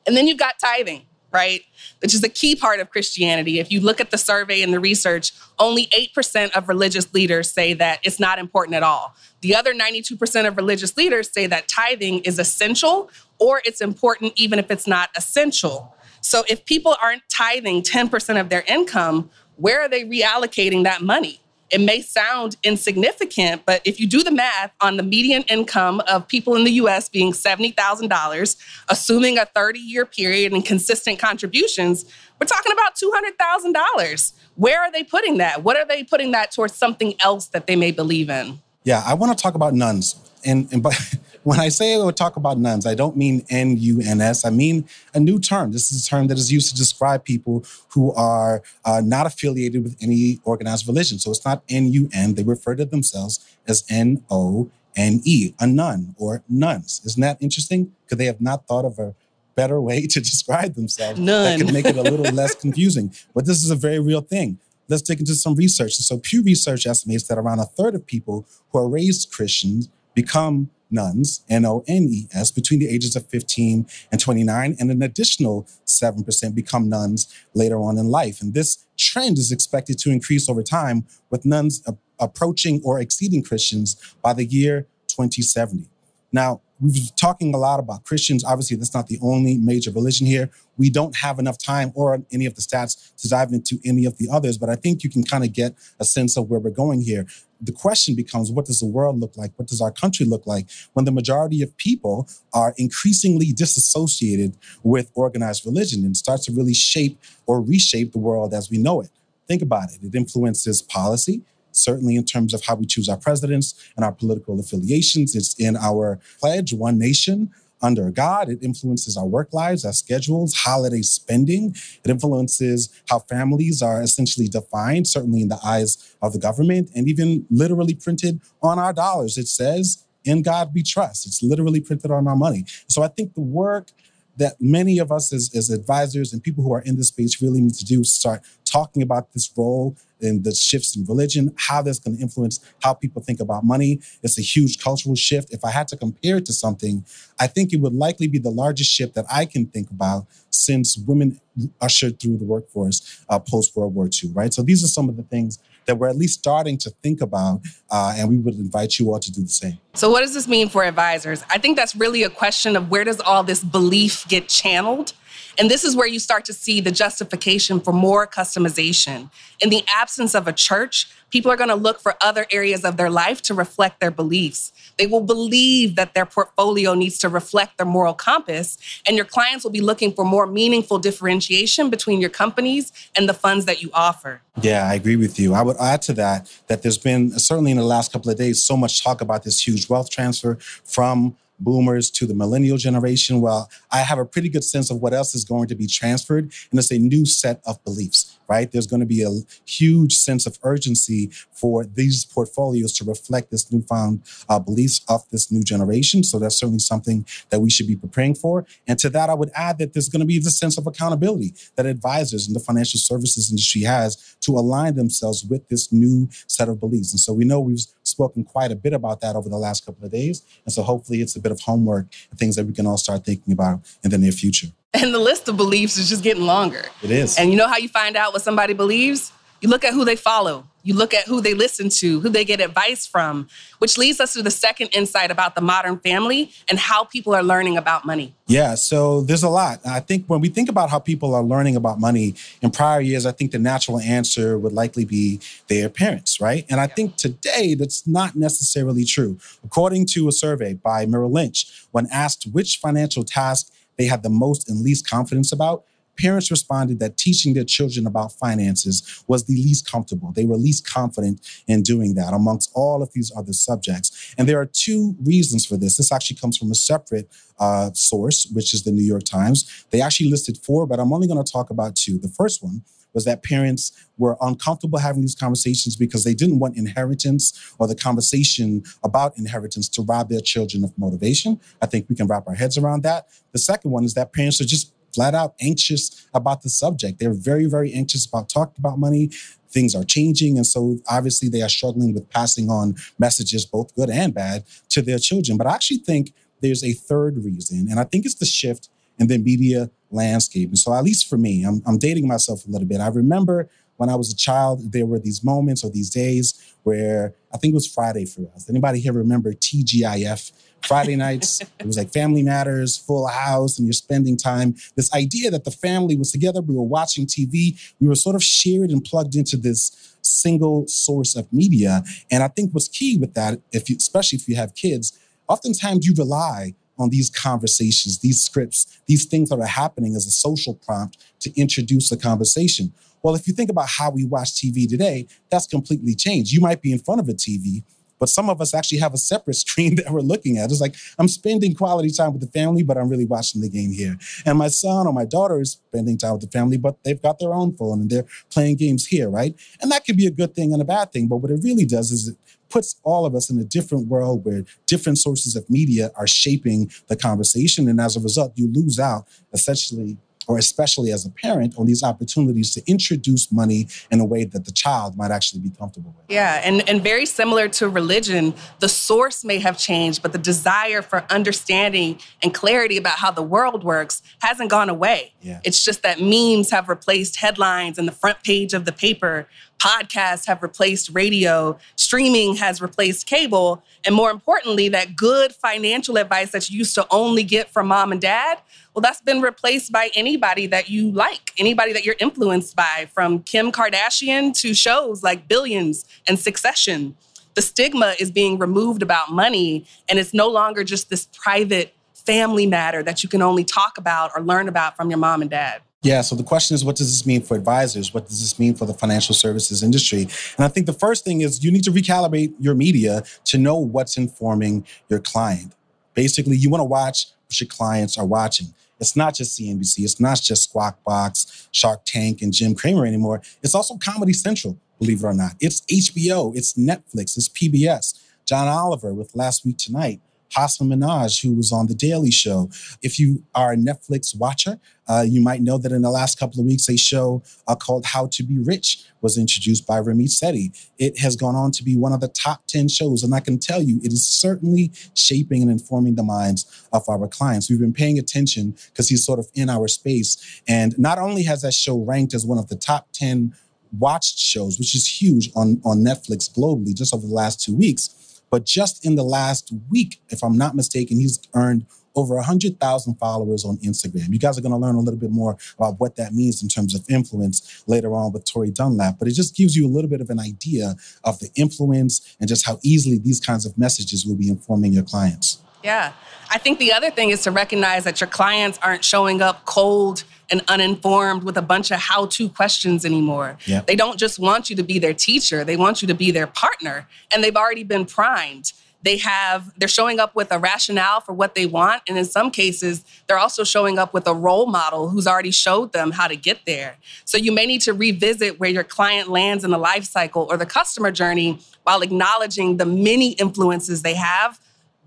And 0.07 0.17
then 0.17 0.27
you've 0.27 0.39
got 0.39 0.59
tithing, 0.59 1.03
right? 1.33 1.63
Which 2.01 2.15
is 2.15 2.23
a 2.23 2.29
key 2.29 2.57
part 2.57 2.81
of 2.81 2.91
Christianity. 2.91 3.59
If 3.59 3.71
you 3.71 3.81
look 3.81 4.01
at 4.01 4.11
the 4.11 4.19
survey 4.19 4.63
and 4.63 4.73
the 4.73 4.81
research, 4.81 5.33
only 5.59 5.87
8% 5.89 6.51
of 6.53 6.69
religious 6.69 7.13
leaders 7.13 7.51
say 7.51 7.75
that 7.75 8.01
it's 8.03 8.21
not 8.21 8.39
important 8.39 8.75
at 8.75 8.83
all. 8.83 9.15
The 9.41 9.55
other 9.55 9.75
92% 9.75 10.47
of 10.47 10.57
religious 10.57 10.97
leaders 10.97 11.31
say 11.33 11.47
that 11.47 11.69
tithing 11.69 12.21
is 12.21 12.39
essential 12.39 13.11
or 13.39 13.61
it's 13.65 13.81
important 13.81 14.33
even 14.37 14.59
if 14.59 14.71
it's 14.71 14.87
not 14.87 15.11
essential. 15.17 15.95
So 16.21 16.45
if 16.49 16.65
people 16.65 16.97
aren't 17.03 17.23
tithing 17.29 17.83
10% 17.83 18.41
of 18.41 18.49
their 18.49 18.63
income, 18.63 19.31
where 19.57 19.81
are 19.81 19.89
they 19.89 20.05
reallocating 20.05 20.85
that 20.85 21.03
money? 21.03 21.41
It 21.71 21.81
may 21.81 22.01
sound 22.01 22.57
insignificant, 22.63 23.63
but 23.67 23.83
if 23.85 23.99
you 23.99 24.07
do 24.07 24.23
the 24.23 24.31
math 24.31 24.73
on 24.81 24.97
the 24.97 25.03
median 25.03 25.43
income 25.45 26.01
of 26.09 26.29
people 26.29 26.55
in 26.55 26.65
the 26.65 26.73
US 26.73 27.09
being 27.09 27.33
$70,000, 27.33 28.57
assuming 28.89 29.39
a 29.39 29.47
30 29.47 29.81
year 29.81 30.07
period 30.07 30.53
and 30.53 30.65
consistent 30.65 31.19
contributions, 31.19 32.05
we're 32.41 32.47
talking 32.47 32.73
about 32.73 32.95
$200,000. 32.95 34.33
Where 34.55 34.81
are 34.81 34.93
they 34.93 35.03
putting 35.03 35.39
that? 35.39 35.65
What 35.65 35.77
are 35.77 35.85
they 35.85 36.05
putting 36.05 36.33
that 36.33 36.53
towards 36.53 36.75
something 36.75 37.15
else 37.21 37.49
that 37.49 37.67
they 37.67 37.77
may 37.77 37.91
believe 37.91 38.31
in? 38.31 38.61
Yeah, 38.85 39.03
I 39.05 39.15
want 39.15 39.37
to 39.37 39.43
talk 39.43 39.55
about 39.55 39.75
nuns. 39.75 40.15
And, 40.45 40.73
and 40.73 40.83
by, 40.83 40.95
when 41.47 41.61
I 41.61 41.69
say 41.69 41.95
I 41.95 41.99
would 41.99 42.17
talk 42.17 42.37
about 42.37 42.59
nuns, 42.59 42.87
I 42.87 42.97
don't 42.97 43.17
mean 43.17 43.47
N 43.49 43.77
U 43.77 44.01
N 44.05 44.21
S. 44.21 44.45
I 44.45 44.51
mean 44.51 44.85
a 45.15 45.21
new 45.21 45.39
term. 45.39 45.71
This 45.71 45.93
is 45.93 46.05
a 46.05 46.09
term 46.09 46.27
that 46.27 46.39
is 46.39 46.51
used 46.51 46.71
to 46.71 46.75
describe 46.75 47.25
people 47.25 47.65
who 47.91 48.13
are 48.15 48.65
uh, 48.85 49.01
not 49.05 49.27
affiliated 49.27 49.85
with 49.85 49.97
any 50.03 50.41
organized 50.43 50.89
religion. 50.89 51.21
So 51.21 51.31
it's 51.31 51.45
not 51.45 51.63
N 51.69 51.87
U 51.93 52.09
N. 52.13 52.35
They 52.35 52.43
refer 52.43 52.75
to 52.75 52.85
themselves 52.85 53.39
as 53.65 53.85
N 53.89 54.25
O 54.29 54.73
N 54.97 55.21
E, 55.23 55.55
a 55.61 55.69
nun 55.69 56.17
or 56.19 56.43
nuns. 56.49 57.01
Isn't 57.07 57.23
that 57.23 57.41
interesting? 57.41 57.93
Because 58.05 58.19
they 58.19 58.27
have 58.27 58.41
not 58.41 58.67
thought 58.67 58.85
of 58.85 58.99
a 58.99 59.15
better 59.55 59.81
way 59.81 60.09
to 60.09 60.19
describe 60.31 60.75
themselves 60.75 61.21
None. 61.21 61.61
that 61.61 61.65
could 61.65 61.73
make 61.73 61.87
it 61.87 61.97
a 61.97 62.03
little 62.03 62.27
less 62.35 62.55
confusing. 62.65 63.15
But 63.37 63.47
this 63.47 63.63
is 63.63 63.71
a 63.71 63.77
very 63.77 64.01
real 64.01 64.21
thing 64.21 64.59
let's 64.89 65.03
dig 65.03 65.19
into 65.19 65.35
some 65.35 65.57
research. 65.57 65.95
So 65.95 66.19
Pew 66.19 66.45
Research 66.45 66.87
estimates 66.87 67.27
that 67.27 67.39
around 67.39 67.59
a 67.59 67.65
third 67.65 67.97
of 67.97 68.07
people 68.07 68.47
who 68.71 68.79
are 68.79 68.89
raised 68.89 69.33
Christians 69.33 69.89
become 70.15 70.71
nuns, 70.91 71.43
N 71.49 71.65
O 71.65 71.85
N 71.87 72.09
E 72.11 72.29
S, 72.33 72.51
between 72.51 72.81
the 72.81 72.89
ages 72.89 73.17
of 73.17 73.27
15 73.27 73.87
and 74.11 74.21
29, 74.21 74.77
and 74.79 74.91
an 74.91 75.03
additional 75.03 75.67
7% 75.87 76.55
become 76.55 76.89
nuns 76.89 77.33
later 77.55 77.79
on 77.79 77.99
in 77.99 78.07
life. 78.09 78.41
And 78.41 78.55
this 78.55 78.87
trend 78.97 79.39
is 79.39 79.53
expected 79.53 79.99
to 80.01 80.11
increase 80.11 80.49
over 80.49 80.63
time, 80.63 81.05
with 81.31 81.45
nuns 81.45 81.83
a- 81.87 81.97
approaching 82.19 82.81
or 82.85 83.01
exceeding 83.01 83.43
Christians 83.43 83.97
by 84.23 84.33
the 84.33 84.45
year 84.45 84.87
2070. 85.09 85.89
Now, 86.33 86.61
we've 86.81 86.93
been 86.93 87.03
talking 87.19 87.55
a 87.55 87.59
lot 87.59 87.81
about 87.81 88.05
Christians. 88.05 88.45
Obviously, 88.45 88.77
that's 88.77 88.95
not 88.95 89.07
the 89.07 89.19
only 89.23 89.57
major 89.57 89.91
religion 89.91 90.27
here. 90.27 90.51
We 90.77 90.91
don't 90.91 91.17
have 91.17 91.39
enough 91.39 91.59
time 91.59 91.93
or 91.95 92.23
any 92.31 92.47
of 92.47 92.55
the 92.55 92.61
stats 92.61 93.15
to 93.17 93.29
dive 93.29 93.53
into 93.53 93.79
any 93.85 94.05
of 94.05 94.19
the 94.19 94.29
others, 94.31 94.59
but 94.59 94.69
I 94.69 94.77
think 94.77 95.03
you 95.03 95.11
can 95.11 95.25
kind 95.25 95.45
of 95.45 95.53
get 95.53 95.75
a 95.99 96.05
sense 96.05 96.37
of 96.37 96.51
where 96.51 96.61
we're 96.61 96.71
going 96.71 97.01
here. 97.01 97.27
The 97.61 97.73
question 97.73 98.15
becomes 98.15 98.51
what 98.51 98.67
does 98.67 98.81
the 98.81 98.87
world 98.87 99.19
look 99.19 99.37
like? 99.37 99.53
What 99.57 99.69
does 99.69 99.81
our 99.81 99.91
country 99.91 100.27
look 100.27 100.47
like 100.47 100.67
when 100.93 101.05
the 101.05 101.13
majority 101.13 101.63
of 101.63 101.77
people 101.77 102.29
are 102.53 102.75
increasingly 102.77 103.53
disassociated 103.53 104.57
with 104.83 105.11
organized 105.15 105.65
religion 105.65 106.05
and 106.05 106.17
starts 106.17 106.45
to 106.47 106.53
really 106.53 106.75
shape 106.75 107.19
or 107.47 107.61
reshape 107.61 108.13
the 108.13 108.19
world 108.19 108.53
as 108.53 108.71
we 108.71 108.79
know 108.79 109.01
it? 109.01 109.11
Think 109.49 109.63
about 109.63 109.91
it. 109.91 110.03
It 110.03 110.15
influences 110.15 110.83
policy, 110.83 111.43
certainly 111.73 112.17
in 112.17 112.25
terms 112.25 112.53
of 112.53 112.65
how 112.65 112.75
we 112.75 112.87
choose 112.87 113.09
our 113.09 113.17
presidents 113.17 113.75
and 113.97 114.05
our 114.05 114.13
political 114.13 114.59
affiliations. 114.59 115.35
It's 115.35 115.55
in 115.55 115.77
our 115.77 116.19
pledge, 116.41 116.73
One 116.73 116.99
Nation 116.99 117.53
under 117.83 118.11
God. 118.11 118.49
It 118.49 118.59
influences 118.63 119.17
our 119.17 119.27
work 119.27 119.53
lives, 119.53 119.85
our 119.85 119.93
schedules, 119.93 120.55
holiday 120.55 121.03
spending. 121.03 121.75
It 122.05 122.11
influences 122.11 122.93
how 123.09 123.21
families 123.21 123.83
are 123.83 124.03
essentially 124.03 124.49
defined, 124.49 125.07
certainly 125.07 125.43
in 125.43 125.49
the 125.49 125.59
eyes 125.65 126.17
of 126.23 126.33
the 126.33 126.39
government, 126.39 126.91
and 126.95 127.09
even 127.09 127.47
literally 127.51 127.95
printed 127.95 128.41
on 128.63 128.79
our 128.79 128.93
dollars. 128.93 129.37
It 129.37 129.49
says, 129.49 130.05
In 130.25 130.43
God 130.43 130.71
we 130.75 130.83
trust. 130.83 131.27
It's 131.27 131.43
literally 131.43 131.81
printed 131.81 132.11
on 132.11 132.27
our 132.27 132.37
money. 132.37 132.65
So 132.89 133.03
I 133.03 133.09
think 133.09 133.35
the 133.35 133.41
work 133.41 133.93
that 134.37 134.57
many 134.61 134.99
of 134.99 135.11
us 135.11 135.33
as, 135.33 135.51
as 135.55 135.71
advisors 135.71 136.33
and 136.33 136.43
people 136.43 136.63
who 136.63 136.73
are 136.73 136.83
in 136.83 136.97
this 136.97 137.09
space 137.09 137.41
really 137.41 137.61
need 137.61 137.75
to 137.75 137.85
do 137.85 138.01
is 138.01 138.13
start 138.13 138.43
talking 138.65 139.03
about 139.03 139.33
this 139.33 139.51
role 139.57 139.97
and 140.21 140.45
the 140.45 140.55
shifts 140.55 140.97
in 140.97 141.05
religion, 141.05 141.55
how 141.57 141.83
that's 141.83 141.99
going 141.99 142.17
to 142.17 142.23
influence 142.23 142.61
how 142.83 142.95
people 142.95 143.23
think 143.23 143.41
about 143.41 143.65
money. 143.65 144.01
It's 144.23 144.39
a 144.39 144.43
huge 144.43 144.83
cultural 144.83 145.15
shift. 145.15 145.53
If 145.53 145.65
I 145.65 145.71
had 145.71 145.89
to 145.89 145.97
compare 145.97 146.39
it 146.39 146.47
to 146.47 146.53
something, 146.53 147.05
I 147.39 147.47
think 147.47 147.73
it 147.73 147.81
would 147.81 147.95
likely 147.95 148.27
be 148.27 148.39
the 148.39 148.51
largest 148.51 148.91
shift 148.91 149.15
that 149.15 149.27
I 149.31 149.45
can 149.45 149.67
think 149.67 149.91
about 149.91 150.27
since 150.51 150.97
women 150.97 151.41
ushered 151.81 152.21
through 152.21 152.39
the 152.39 152.45
workforce 152.45 153.25
uh, 153.29 153.39
post 153.39 153.77
World 153.77 153.95
War 153.95 154.07
II, 154.07 154.33
right? 154.33 154.53
So 154.53 154.63
these 154.63 154.83
are 154.83 154.89
some 154.89 155.09
of 155.09 155.17
the 155.17 155.23
things 155.23 155.59
that 155.87 155.97
we're 155.97 156.09
at 156.09 156.17
least 156.17 156.39
starting 156.39 156.79
to 156.79 156.91
think 157.03 157.21
about, 157.21 157.61
uh, 157.91 158.15
and 158.17 158.29
we 158.29 158.37
would 158.37 158.55
invite 158.55 158.99
you 158.99 159.13
all 159.13 159.21
to 159.21 159.33
do 159.33 159.43
the 159.43 159.49
same. 159.49 159.79
So, 159.95 160.11
what 160.11 160.21
does 160.21 160.35
this 160.35 160.47
mean 160.47 160.69
for 160.69 160.85
advisors? 160.85 161.45
I 161.51 161.59
think 161.59 161.77
that's 161.77 161.97
really 161.97 162.23
a 162.23 162.31
question 162.31 162.77
of 162.77 162.91
where 162.91 163.05
does 163.05 163.21
all 163.21 163.43
this 163.43 163.63
belief 163.63 164.27
get 164.29 164.49
channeled? 164.49 165.13
And 165.59 165.71
this 165.71 165.85
is 165.85 165.97
where 165.97 166.07
you 166.07 166.19
start 166.19 166.45
to 166.47 166.53
see 166.53 166.81
the 166.81 166.91
justification 166.91 167.81
for 167.81 167.93
more 167.93 168.27
customization. 168.27 169.31
In 169.61 169.71
the 169.71 169.85
absence 169.95 170.35
of 170.35 170.47
a 170.47 170.53
church, 170.53 171.09
people 171.31 171.51
are 171.51 171.57
going 171.57 171.71
to 171.71 171.75
look 171.77 172.01
for 172.01 172.15
other 172.21 172.47
areas 172.51 172.85
of 172.85 172.97
their 172.97 173.11
life 173.11 173.43
to 173.43 173.55
reflect 173.55 174.01
their 174.01 174.11
beliefs. 174.11 174.73
They 174.99 175.07
will 175.07 175.21
believe 175.21 175.97
that 175.97 176.15
their 176.15 176.27
portfolio 176.27 176.95
needs 176.95 177.19
to 177.19 177.29
reflect 177.29 177.79
their 177.79 177.87
moral 177.87 178.15
compass, 178.15 178.79
and 179.07 179.17
your 179.17 179.27
clients 179.27 179.65
will 179.65 179.71
be 179.71 179.81
looking 179.81 180.13
for 180.13 180.25
more 180.25 180.47
meaningful 180.47 180.99
differentiation 180.99 181.91
between 181.91 182.21
your 182.21 182.31
companies 182.31 182.93
and 183.17 183.29
the 183.29 183.35
funds 183.35 183.65
that 183.67 183.83
you 183.83 183.91
offer. 183.93 184.41
Yeah, 184.63 184.89
I 184.89 184.95
agree 184.95 185.17
with 185.17 185.39
you. 185.39 185.55
I 185.55 185.63
would 185.63 185.77
add 185.79 186.03
to 186.03 186.13
that 186.15 186.51
that 186.69 186.83
there's 186.83 186.99
been 186.99 187.39
certainly 187.39 187.71
in 187.71 187.77
the 187.77 187.85
last 187.85 188.13
couple 188.13 188.31
of 188.31 188.39
days 188.39 188.65
so 188.65 188.77
much 188.77 189.03
talk 189.03 189.21
about 189.21 189.43
this 189.43 189.67
huge 189.67 189.89
wealth 189.89 190.11
transfer 190.11 190.57
from 190.85 191.37
boomers 191.59 192.11
to 192.11 192.27
the 192.27 192.35
millennial 192.35 192.77
generation. 192.77 193.41
Well, 193.41 193.71
I 193.91 193.99
have 193.99 194.19
a 194.19 194.25
pretty 194.25 194.49
good 194.49 194.65
sense 194.65 194.91
of 194.91 195.01
what 195.01 195.15
else 195.15 195.35
is 195.35 195.45
going 195.45 195.69
to 195.69 195.75
be 195.75 195.87
transferred, 195.87 196.53
and 196.71 196.79
it's 196.79 196.91
a 196.91 196.99
new 196.99 197.27
set 197.27 197.61
of 197.67 197.83
beliefs, 197.85 198.39
right? 198.49 198.71
There's 198.71 198.87
going 198.87 199.01
to 199.01 199.07
be 199.07 199.23
a 199.23 199.31
huge 199.65 200.17
sense 200.17 200.47
of 200.47 200.59
urgency 200.63 201.31
for 201.53 201.85
these 201.85 202.25
portfolios 202.25 202.93
to 202.95 203.05
reflect 203.05 203.51
this 203.51 203.71
newfound 203.73 204.23
uh, 204.49 204.59
beliefs 204.59 205.01
of 205.09 205.29
this 205.31 205.51
new 205.51 205.63
generation. 205.63 206.23
So 206.23 206.39
that's 206.39 206.59
certainly 206.59 206.79
something 206.81 207.27
that 207.51 207.61
we 207.61 207.71
should 207.71 207.87
be 207.87 207.97
preparing 207.97 208.35
for. 208.35 208.67
And 208.87 208.99
to 208.99 209.09
that, 209.11 209.31
I 209.31 209.35
would 209.35 209.51
add 209.55 209.79
that 209.79 209.93
there's 209.93 210.09
going 210.09 210.21
to 210.21 210.27
be 210.27 210.39
the 210.39 210.51
sense 210.51 210.79
of 210.79 210.87
accountability 210.87 211.55
that 211.77 211.87
advisors 211.87 212.47
in 212.49 212.55
the 212.55 212.61
financial 212.61 212.99
services 212.99 213.51
industry 213.51 213.83
has 213.83 214.37
to 214.41 214.53
align 214.53 214.95
themselves 214.95 215.45
with 215.45 215.69
this 215.69 215.93
new 215.93 216.29
set 216.47 216.69
of 216.69 216.81
beliefs. 216.81 217.13
And 217.13 217.21
so 217.21 217.33
we 217.33 217.45
know 217.45 217.61
we've 217.61 217.85
spoken 218.17 218.45
quite 218.45 218.73
a 218.73 218.77
bit 218.77 218.95
about 218.95 219.21
that 219.21 219.37
over 219.37 219.49
the 219.49 219.59
last 219.59 219.85
couple 219.85 220.05
of 220.05 220.11
days. 220.11 220.43
And 220.65 220.73
so 220.73 220.83
hopefully 220.83 221.21
it's 221.21 221.37
a 221.37 221.41
bit 221.41 221.53
of 221.53 221.61
homework 221.61 222.07
and 222.31 222.39
things 222.39 222.57
that 222.57 222.65
we 222.65 222.73
can 222.73 222.87
all 222.87 222.97
start 222.97 223.25
thinking 223.25 223.53
about 223.53 223.81
in 224.03 224.11
the 224.11 224.19
near 224.19 224.33
future. 224.33 224.69
And 224.95 225.13
the 225.13 225.19
list 225.19 225.49
of 225.49 225.59
beliefs 225.59 225.99
is 225.99 226.09
just 226.09 226.23
getting 226.23 226.45
longer. 226.45 226.83
It 227.03 227.11
is. 227.11 227.39
And 227.39 227.51
you 227.51 227.57
know 227.57 227.69
how 227.69 227.77
you 227.77 227.89
find 227.89 228.17
out 228.17 228.33
what 228.33 228.41
somebody 228.41 228.73
believes? 228.73 229.33
You 229.61 229.69
look 229.69 229.85
at 229.85 229.93
who 229.93 230.05
they 230.07 230.17
follow. 230.17 230.65
You 230.87 230.95
look 230.95 231.13
at 231.13 231.27
who 231.27 231.41
they 231.41 231.53
listen 231.53 231.89
to, 231.89 232.21
who 232.21 232.29
they 232.29 232.45
get 232.45 232.61
advice 232.61 233.09
from, 233.09 233.49
which 233.81 233.99
leads 233.99 234.21
us 234.21 234.35
to 234.35 234.43
the 234.43 234.53
second 234.53 234.91
insight 234.93 235.33
about 235.33 235.57
the 235.57 235.61
modern 235.61 235.99
family 235.99 236.53
and 236.71 236.79
how 236.79 237.03
people 237.03 237.35
are 237.35 237.43
learning 237.43 237.77
about 237.77 238.05
money. 238.05 238.37
Yeah, 238.47 238.77
so 238.77 239.23
there's 239.23 239.43
a 239.43 239.49
lot. 239.49 239.81
I 239.85 239.99
think 239.99 240.27
when 240.27 240.41
we 240.41 240.49
think 240.49 240.69
about 240.69 240.89
how 240.89 241.01
people 241.01 241.35
are 241.35 241.43
learning 241.43 241.75
about 241.75 241.99
money 241.99 242.37
in 242.63 242.71
prior 242.71 243.01
years, 243.01 243.27
I 243.27 243.33
think 243.33 243.51
the 243.51 243.59
natural 243.59 243.99
answer 243.99 244.57
would 244.57 244.73
likely 244.73 245.05
be 245.05 245.41
their 245.67 245.89
parents, 245.89 246.41
right? 246.41 246.65
And 246.71 246.79
I 246.79 246.87
think 246.87 247.17
today 247.17 247.75
that's 247.75 248.07
not 248.07 248.37
necessarily 248.37 249.05
true. 249.05 249.39
According 249.65 250.07
to 250.13 250.29
a 250.29 250.33
survey 250.33 250.75
by 250.75 251.05
Merrill 251.05 251.33
Lynch, 251.33 251.67
when 251.91 252.07
asked 252.13 252.45
which 252.53 252.79
financial 252.79 253.25
task 253.25 253.73
they 253.97 254.05
had 254.05 254.23
the 254.23 254.31
most 254.31 254.71
and 254.71 254.83
least 254.83 255.11
confidence 255.11 255.51
about, 255.51 255.83
parents 256.17 256.51
responded 256.51 256.99
that 257.01 257.17
teaching 257.17 257.55
their 257.55 257.65
children 257.65 258.07
about 258.07 258.33
finances 258.33 259.25
was 259.27 259.45
the 259.45 259.55
least 259.55 259.91
comfortable. 259.91 260.33
They 260.33 260.45
were 260.45 260.57
least 260.57 260.89
confident 260.89 261.41
in 261.67 261.83
doing 261.83 262.15
that 262.15 262.33
amongst 262.33 262.71
all 262.75 263.03
of 263.03 263.13
these 263.13 263.33
other 263.37 263.53
subjects. 263.53 264.35
And 264.39 264.49
there 264.49 264.61
are 264.61 264.67
two 264.67 265.17
reasons 265.23 265.67
for 265.67 265.77
this. 265.77 265.97
This 265.97 266.13
actually 266.13 266.37
comes 266.37 266.57
from 266.57 266.71
a 266.71 266.75
separate 266.75 267.31
uh, 267.59 267.91
source, 267.95 268.47
which 268.53 268.75
is 268.75 268.85
the 268.85 268.93
New 268.93 269.05
York 269.05 269.25
Times. 269.25 269.87
They 269.91 270.01
actually 270.01 270.31
listed 270.31 270.59
four, 270.59 270.87
but 270.87 270.99
I'm 270.99 271.13
only 271.13 271.27
going 271.27 271.43
to 271.43 271.53
talk 271.53 271.71
about 271.71 271.97
two. 271.97 272.19
The 272.19 272.29
first 272.29 272.63
one 272.63 272.83
was 273.17 273.25
that 273.25 273.43
parents 273.43 273.93
were 274.19 274.37
uncomfortable 274.43 274.99
having 274.99 275.23
these 275.23 275.35
conversations 275.35 275.97
because 275.97 276.23
they 276.23 276.35
didn't 276.35 276.59
want 276.59 276.77
inheritance 276.77 277.75
or 277.79 277.89
the 277.89 277.95
conversation 277.95 278.85
about 279.03 279.37
inheritance 279.39 279.89
to 279.89 280.03
rob 280.03 280.29
their 280.29 280.41
children 280.41 280.85
of 280.85 280.93
motivation. 280.99 281.59
I 281.81 281.87
think 281.87 282.11
we 282.11 282.15
can 282.15 282.27
wrap 282.27 282.47
our 282.47 282.55
heads 282.55 282.77
around 282.77 283.03
that. 283.05 283.29
The 283.53 283.59
second 283.59 283.91
one 283.91 284.05
is 284.05 284.13
that 284.15 284.35
parents 284.35 284.61
are 284.61 284.67
just 284.67 284.93
flat 285.17 285.35
out 285.35 285.55
anxious 285.61 286.29
about 286.35 286.63
the 286.63 286.69
subject. 286.69 287.19
They're 287.19 287.33
very, 287.51 287.67
very 287.67 287.93
anxious 287.93 288.27
about 288.27 288.49
talking 288.49 288.77
about 288.79 288.99
money. 288.99 289.31
Things 289.71 289.95
are 289.95 290.05
changing. 290.05 290.57
And 290.59 290.67
so 290.67 290.99
obviously 291.11 291.49
they 291.49 291.63
are 291.63 291.69
struggling 291.69 292.15
with 292.15 292.29
passing 292.31 292.69
on 292.69 292.95
messages, 293.19 293.65
both 293.65 293.95
good 293.97 294.11
and 294.11 294.33
bad, 294.33 294.65
to 294.91 295.01
their 295.03 295.19
children. 295.19 295.57
But 295.57 295.67
I 295.67 295.75
actually 295.75 295.99
think 296.11 296.33
there's 296.61 296.85
a 296.85 296.93
third 296.93 297.45
reason, 297.45 297.89
and 297.91 297.99
I 297.99 298.05
think 298.05 298.25
it's 298.25 298.37
the 298.37 298.47
shift 298.47 298.89
in 299.19 299.27
the 299.27 299.39
media 299.39 299.91
landscape. 300.11 300.69
And 300.69 300.79
so, 300.79 300.95
at 300.95 301.05
least 301.05 301.29
for 301.29 301.37
me, 301.37 301.65
I'm, 301.65 301.83
I'm 301.87 301.99
dating 301.99 302.29
myself 302.29 302.67
a 302.67 302.71
little 302.71 302.89
bit. 302.89 303.01
I 303.01 303.09
remember 303.09 303.69
when 303.97 304.09
I 304.09 304.17
was 304.17 304.33
a 304.33 304.37
child, 304.37 304.93
there 304.93 305.07
were 305.07 305.19
these 305.19 305.43
moments 305.45 305.85
or 305.85 305.91
these 305.91 306.11
days 306.11 306.75
where 306.83 307.35
I 307.53 307.59
think 307.59 307.73
it 307.73 307.75
was 307.75 307.87
Friday 307.87 308.25
for 308.25 308.49
us. 308.55 308.69
Anybody 308.69 309.01
here 309.01 309.13
remember 309.13 309.53
TGIF? 309.53 310.53
Friday 310.87 311.17
nights, 311.27 311.61
it 311.61 311.87
was 311.87 311.97
like 311.97 312.13
Family 312.13 312.43
Matters, 312.43 312.97
Full 312.97 313.27
House, 313.27 313.79
and 313.79 313.87
you're 313.87 313.93
spending 313.93 314.37
time. 314.37 314.77
This 314.95 315.13
idea 315.13 315.51
that 315.51 315.65
the 315.65 315.71
family 315.71 316.17
was 316.17 316.31
together, 316.31 316.61
we 316.61 316.75
were 316.75 316.83
watching 316.83 317.27
TV, 317.27 317.79
we 318.01 318.07
were 318.07 318.15
sort 318.15 318.37
of 318.37 318.43
shared 318.43 318.91
and 318.91 319.03
plugged 319.03 319.35
into 319.35 319.57
this 319.57 320.17
single 320.23 320.87
source 320.87 321.35
of 321.35 321.53
media. 321.53 322.05
And 322.31 322.43
I 322.43 322.49
think 322.49 322.73
what's 322.73 322.89
key 322.89 323.19
with 323.19 323.35
that, 323.35 323.61
if 323.73 323.89
you, 323.89 323.97
especially 323.97 324.37
if 324.37 324.49
you 324.49 324.57
have 324.57 324.75
kids, 324.75 325.19
oftentimes 325.49 326.07
you 326.07 326.15
rely 326.17 326.75
on 326.99 327.11
these 327.11 327.31
conversations, 327.31 328.21
these 328.21 328.43
scripts, 328.43 329.01
these 329.07 329.27
things 329.27 329.51
that 329.51 329.61
are 329.61 329.67
happening 329.67 330.15
as 330.17 330.27
a 330.27 330.31
social 330.31 330.75
prompt 330.75 331.19
to 331.41 331.53
introduce 331.61 332.09
the 332.09 332.17
conversation. 332.17 332.93
Well, 333.23 333.35
if 333.35 333.47
you 333.47 333.55
think 333.55 333.71
about 333.71 333.89
how 333.89 334.11
we 334.11 334.25
watch 334.25 334.53
TV 334.53 334.89
today, 334.89 335.27
that's 335.51 335.67
completely 335.67 336.15
changed. 336.15 336.53
You 336.53 336.61
might 336.61 336.83
be 336.83 336.93
in 336.93 336.99
front 336.99 337.21
of 337.21 337.29
a 337.29 337.33
TV, 337.33 337.83
but 338.19 338.29
some 338.29 338.49
of 338.49 338.61
us 338.61 338.75
actually 338.75 338.99
have 338.99 339.15
a 339.15 339.19
separate 339.19 339.55
screen 339.67 339.97
that 339.97 340.11
we're 340.11 340.21
looking 340.21 340.59
at. 340.59 340.71
It's 340.71 340.81
like 340.81 340.95
I'm 341.19 341.29
spending 341.29 341.75
quality 341.75 342.11
time 342.11 342.33
with 342.33 342.43
the 342.43 342.59
family, 342.59 342.83
but 342.83 342.97
I'm 342.97 343.09
really 343.09 343.27
watching 343.27 343.61
the 343.61 343.69
game 343.69 343.93
here. 343.93 344.17
And 344.45 344.59
my 344.59 344.69
son 344.69 345.07
or 345.07 345.13
my 345.13 345.25
daughter 345.25 345.61
is 345.61 345.73
spending 345.73 346.19
time 346.19 346.33
with 346.33 346.43
the 346.43 346.51
family, 346.51 346.77
but 346.77 347.03
they've 347.05 347.21
got 347.21 347.39
their 347.39 347.53
own 347.53 347.77
phone 347.77 348.01
and 348.01 348.11
they're 348.11 348.27
playing 348.51 348.77
games 348.77 349.07
here, 349.07 349.29
right? 349.29 349.55
And 349.81 349.91
that 349.91 350.05
can 350.05 350.17
be 350.17 350.27
a 350.27 350.31
good 350.31 350.55
thing 350.55 350.73
and 350.73 350.83
a 350.83 350.85
bad 350.85 351.13
thing. 351.13 351.29
But 351.29 351.39
what 351.39 351.51
it 351.51 351.61
really 351.63 351.85
does 351.85 352.11
is 352.11 352.29
it 352.29 352.37
puts 352.69 352.97
all 353.05 353.27
of 353.27 353.35
us 353.35 353.49
in 353.49 353.59
a 353.59 353.65
different 353.65 354.09
world 354.09 354.45
where 354.45 354.65
different 354.87 355.19
sources 355.19 355.55
of 355.57 355.69
media 355.71 356.11
are 356.17 356.27
shaping 356.27 356.91
the 357.07 357.17
conversation. 357.17 357.89
And 357.89 358.01
as 358.01 358.17
a 358.17 358.21
result, 358.21 358.53
you 358.57 358.71
lose 358.73 358.99
out 358.99 359.27
essentially 359.53 360.19
or 360.47 360.59
especially 360.59 361.13
as 361.13 361.27
a 361.27 361.31
parent, 361.31 361.75
on 361.77 361.87
these 361.87 362.03
opportunities 362.03 362.73
to 362.75 362.83
introduce 362.87 363.51
money 363.53 363.89
in 364.11 364.21
a 364.21 364.25
way 364.25 364.45
that 364.45 364.65
the 364.65 364.73
child 364.73 365.17
might 365.17 365.31
actually 365.31 365.61
be 365.61 365.71
comfortable 365.71 366.15
with. 366.17 366.27
Yeah, 366.29 366.61
and, 366.65 366.89
and 366.89 367.03
very 367.03 367.27
similar 367.27 367.69
to 367.69 367.89
religion, 367.89 368.55
the 368.81 368.89
source 368.89 369.45
may 369.45 369.59
have 369.59 369.79
changed, 369.79 370.23
but 370.23 370.33
the 370.33 370.39
desire 370.39 371.03
for 371.03 371.25
understanding 371.31 372.19
and 372.43 372.53
clarity 372.55 372.97
about 372.97 373.19
how 373.19 373.31
the 373.31 373.43
world 373.43 373.85
works 373.85 374.23
hasn't 374.41 374.71
gone 374.71 374.89
away. 374.89 375.33
Yeah. 375.41 375.61
It's 375.65 375.85
just 375.85 376.03
that 376.03 376.21
memes 376.21 376.71
have 376.71 376.89
replaced 376.89 377.37
headlines 377.37 377.99
and 377.99 378.07
the 378.07 378.13
front 378.13 378.43
page 378.43 378.75
of 378.75 378.85
the 378.85 378.93
paper. 378.93 379.49
Podcasts 379.79 380.47
have 380.47 380.63
replaced 380.63 381.11
radio, 381.13 381.77
streaming 381.97 382.57
has 382.57 382.81
replaced 382.81 383.27
cable, 383.27 383.83
and 384.07 384.15
more 384.15 384.31
importantly, 384.31 384.89
that 384.89 385.17
good 385.17 385.55
financial 385.55 386.17
advice 386.17 386.51
that 386.53 386.71
you 386.71 386.79
used 386.79 386.95
to 386.95 387.07
only 387.11 387.43
get 387.43 387.71
from 387.71 387.89
mom 387.89 388.11
and 388.11 388.21
dad 388.21 388.59
well, 388.97 389.03
that's 389.03 389.21
been 389.21 389.43
replaced 389.43 389.93
by 389.93 390.09
anybody 390.15 390.67
that 390.69 390.89
you 390.89 391.13
like, 391.13 391.53
anybody 391.59 391.93
that 391.93 392.07
you're 392.07 392.17
influenced 392.19 392.75
by, 392.75 393.07
from 393.13 393.43
Kim 393.43 393.71
Kardashian 393.71 394.59
to 394.63 394.73
shows 394.73 395.23
like 395.23 395.47
Billions 395.47 396.07
and 396.27 396.39
Succession. 396.39 397.15
The 397.57 397.61
stigma 397.61 398.15
is 398.19 398.31
being 398.31 398.59
removed 398.59 399.03
about 399.03 399.31
money, 399.31 399.85
and 400.09 400.19
it's 400.19 400.33
no 400.33 400.49
longer 400.49 400.83
just 400.83 401.11
this 401.11 401.29
private 401.37 401.95
family 402.15 402.67
matter 402.67 403.03
that 403.03 403.23
you 403.23 403.29
can 403.29 403.43
only 403.43 403.65
talk 403.65 403.99
about 403.99 404.31
or 404.35 404.43
learn 404.43 404.67
about 404.67 404.97
from 404.97 405.11
your 405.11 405.19
mom 405.19 405.43
and 405.43 405.51
dad. 405.51 405.83
Yeah, 406.03 406.23
so 406.23 406.35
the 406.35 406.43
question 406.43 406.75
is 406.75 406.83
what 406.83 406.97
does 406.97 407.13
this 407.13 407.27
mean 407.27 407.43
for 407.43 407.55
advisors? 407.55 408.15
What 408.15 408.27
does 408.27 408.41
this 408.41 408.59
mean 408.59 408.75
for 408.75 408.87
the 408.87 408.95
financial 408.95 409.35
services 409.35 409.83
industry? 409.83 410.23
And 410.23 410.65
I 410.65 410.69
think 410.69 410.87
the 410.87 410.95
first 410.95 411.23
thing 411.23 411.43
is 411.43 411.63
you 411.63 411.71
need 411.71 411.85
to 411.85 411.91
recalibrate 411.91 412.55
your 412.59 412.75
media 412.75 413.25
to 413.45 413.59
know 413.59 413.77
what's 413.77 414.17
informing 414.17 414.87
your 415.11 415.21
client. 415.21 415.75
Basically, 416.15 416.57
you 416.57 416.71
want 416.71 416.81
to 416.81 416.85
watch 416.85 417.27
your 417.51 417.69
clients 417.69 418.19
are 418.19 418.27
watching. 418.27 418.69
It's 418.99 419.17
not 419.17 419.35
just 419.35 419.59
CNBC. 419.59 420.05
It's 420.05 420.21
not 420.21 420.41
just 420.41 420.65
Squawk 420.65 421.03
Box, 421.05 421.69
Shark 421.71 422.03
Tank, 422.05 422.43
and 422.43 422.53
Jim 422.53 422.75
Cramer 422.75 423.07
anymore. 423.07 423.43
It's 423.63 423.75
also 423.75 423.97
Comedy 423.99 424.33
Central, 424.33 424.79
believe 424.99 425.23
it 425.23 425.27
or 425.27 425.35
not. 425.35 425.55
It's 425.61 425.83
HBO, 425.83 426.57
it's 426.57 426.75
Netflix, 426.75 427.37
it's 427.37 427.49
PBS. 427.49 428.23
John 428.47 428.69
Oliver 428.69 429.13
with 429.13 429.35
Last 429.35 429.65
Week 429.67 429.77
Tonight. 429.77 430.21
Hasan 430.55 430.89
Minhaj, 430.89 431.43
who 431.43 431.55
was 431.55 431.73
on 431.73 431.87
The 431.87 431.95
Daily 431.95 432.31
Show. 432.31 432.71
If 433.03 433.19
you 433.19 433.43
are 433.55 433.73
a 433.73 433.77
Netflix 433.77 434.37
watcher, 434.39 434.79
uh, 435.09 435.25
you 435.27 435.41
might 435.41 435.63
know 435.63 435.79
that 435.79 435.93
in 435.93 436.03
the 436.03 436.11
last 436.11 436.39
couple 436.39 436.61
of 436.61 436.67
weeks, 436.67 436.89
a 436.89 436.97
show 436.97 437.43
uh, 437.69 437.77
called 437.77 438.05
How 438.07 438.27
to 438.33 438.43
Be 438.43 438.59
Rich 438.59 439.05
was 439.21 439.39
introduced 439.39 439.87
by 439.87 440.01
Ramit 440.01 440.31
Sethi. 440.31 440.77
It 440.99 441.19
has 441.21 441.37
gone 441.37 441.55
on 441.55 441.71
to 441.73 441.85
be 441.85 441.97
one 441.97 442.13
of 442.13 442.21
the 442.21 442.29
top 442.29 442.67
10 442.67 442.89
shows, 442.89 443.23
and 443.23 443.35
I 443.35 443.41
can 443.41 443.59
tell 443.59 443.83
you, 443.83 444.01
it 444.03 444.13
is 444.13 444.27
certainly 444.27 444.93
shaping 445.15 445.63
and 445.63 445.71
informing 445.71 446.17
the 446.17 446.23
minds 446.23 446.87
of 446.93 447.09
our 447.09 447.29
clients. 447.29 447.71
We've 447.71 447.79
been 447.79 447.93
paying 447.93 448.19
attention 448.19 448.75
because 448.93 449.09
he's 449.09 449.25
sort 449.25 449.39
of 449.39 449.49
in 449.55 449.71
our 449.71 449.89
space. 449.89 450.63
And 450.67 450.99
not 450.99 451.19
only 451.19 451.45
has 451.45 451.63
that 451.63 451.75
show 451.75 451.99
ranked 451.99 452.35
as 452.35 452.45
one 452.45 452.59
of 452.59 452.69
the 452.69 452.77
top 452.77 453.09
10 453.13 453.55
watched 453.99 454.39
shows, 454.39 454.79
which 454.79 454.95
is 454.95 455.07
huge 455.07 455.51
on, 455.55 455.81
on 455.85 455.99
Netflix 455.99 456.51
globally 456.51 456.95
just 456.95 457.15
over 457.15 457.27
the 457.27 457.33
last 457.33 457.61
two 457.61 457.77
weeks, 457.77 458.26
but 458.51 458.65
just 458.65 459.05
in 459.05 459.17
the 459.17 459.23
last 459.23 459.73
week, 459.91 460.21
if 460.29 460.43
I'm 460.43 460.57
not 460.57 460.75
mistaken, 460.75 461.19
he's 461.19 461.41
earned 461.55 461.87
over 462.17 462.35
100,000 462.37 463.15
followers 463.17 463.65
on 463.65 463.77
Instagram. 463.79 464.33
You 464.33 464.39
guys 464.39 464.59
are 464.59 464.63
going 464.63 464.73
to 464.73 464.79
learn 464.79 464.95
a 464.95 465.01
little 465.01 465.21
bit 465.21 465.31
more 465.31 465.57
about 465.79 466.01
what 466.01 466.17
that 466.17 466.33
means 466.33 466.63
in 466.63 466.69
terms 466.69 466.95
of 466.95 467.05
influence 467.11 467.85
later 467.87 468.15
on 468.15 468.33
with 468.33 468.51
Tori 468.51 468.71
Dunlap, 468.71 469.19
but 469.19 469.29
it 469.29 469.33
just 469.33 469.55
gives 469.55 469.77
you 469.77 469.87
a 469.87 469.93
little 469.93 470.09
bit 470.09 470.23
of 470.23 470.31
an 470.31 470.41
idea 470.41 470.97
of 471.25 471.39
the 471.39 471.51
influence 471.55 472.37
and 472.41 472.49
just 472.49 472.67
how 472.67 472.79
easily 472.83 473.19
these 473.19 473.39
kinds 473.39 473.67
of 473.67 473.77
messages 473.77 474.25
will 474.25 474.37
be 474.37 474.49
informing 474.49 474.93
your 474.95 475.05
clients. 475.05 475.63
Yeah. 475.87 476.13
I 476.51 476.59
think 476.59 476.79
the 476.79 476.93
other 476.93 477.11
thing 477.11 477.31
is 477.31 477.43
to 477.43 477.51
recognize 477.51 478.05
that 478.05 478.21
your 478.21 478.29
clients 478.29 478.79
aren't 478.83 479.05
showing 479.05 479.41
up 479.41 479.65
cold 479.65 480.25
and 480.51 480.63
uninformed 480.69 481.43
with 481.43 481.57
a 481.57 481.63
bunch 481.63 481.91
of 481.91 481.99
how 481.99 482.27
to 482.27 482.49
questions 482.49 483.05
anymore. 483.05 483.59
Yeah. 483.67 483.81
They 483.81 483.97
don't 483.97 484.19
just 484.19 484.39
want 484.39 484.71
you 484.71 484.77
to 484.77 484.83
be 484.83 484.99
their 484.99 485.15
teacher, 485.15 485.65
they 485.65 485.77
want 485.77 486.03
you 486.03 486.09
to 486.09 486.15
be 486.15 486.31
their 486.31 486.47
partner, 486.47 487.09
and 487.33 487.43
they've 487.43 487.57
already 487.57 487.83
been 487.85 488.05
primed. 488.05 488.73
They 489.03 489.19
have, 489.19 489.73
they're 489.79 489.87
showing 489.89 490.19
up 490.19 490.35
with 490.35 490.51
a 490.51 490.59
rationale 490.59 491.21
for 491.21 491.33
what 491.33 491.55
they 491.55 491.67
want. 491.67 492.03
And 492.09 492.19
in 492.19 492.25
some 492.25 492.51
cases, 492.51 493.05
they're 493.29 493.39
also 493.39 493.63
showing 493.63 494.01
up 494.01 494.13
with 494.13 494.27
a 494.27 494.35
role 494.35 494.67
model 494.67 495.11
who's 495.11 495.29
already 495.29 495.53
showed 495.53 495.93
them 495.93 496.11
how 496.11 496.27
to 496.27 496.35
get 496.35 496.61
there. 496.67 496.97
So 497.25 497.39
you 497.39 497.53
may 497.53 497.67
need 497.67 497.83
to 497.83 497.93
revisit 497.93 498.59
where 498.59 498.71
your 498.71 498.83
client 498.83 499.29
lands 499.29 499.63
in 499.63 499.71
the 499.71 499.79
life 499.79 500.05
cycle 500.05 500.49
or 500.51 500.57
the 500.57 500.67
customer 500.67 501.13
journey 501.13 501.61
while 501.85 502.03
acknowledging 502.03 502.79
the 502.79 502.87
many 502.87 503.33
influences 503.33 504.03
they 504.03 504.15
have 504.15 504.59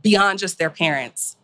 beyond 0.02 0.40
just 0.40 0.58
their 0.58 0.70
parents. 0.70 1.36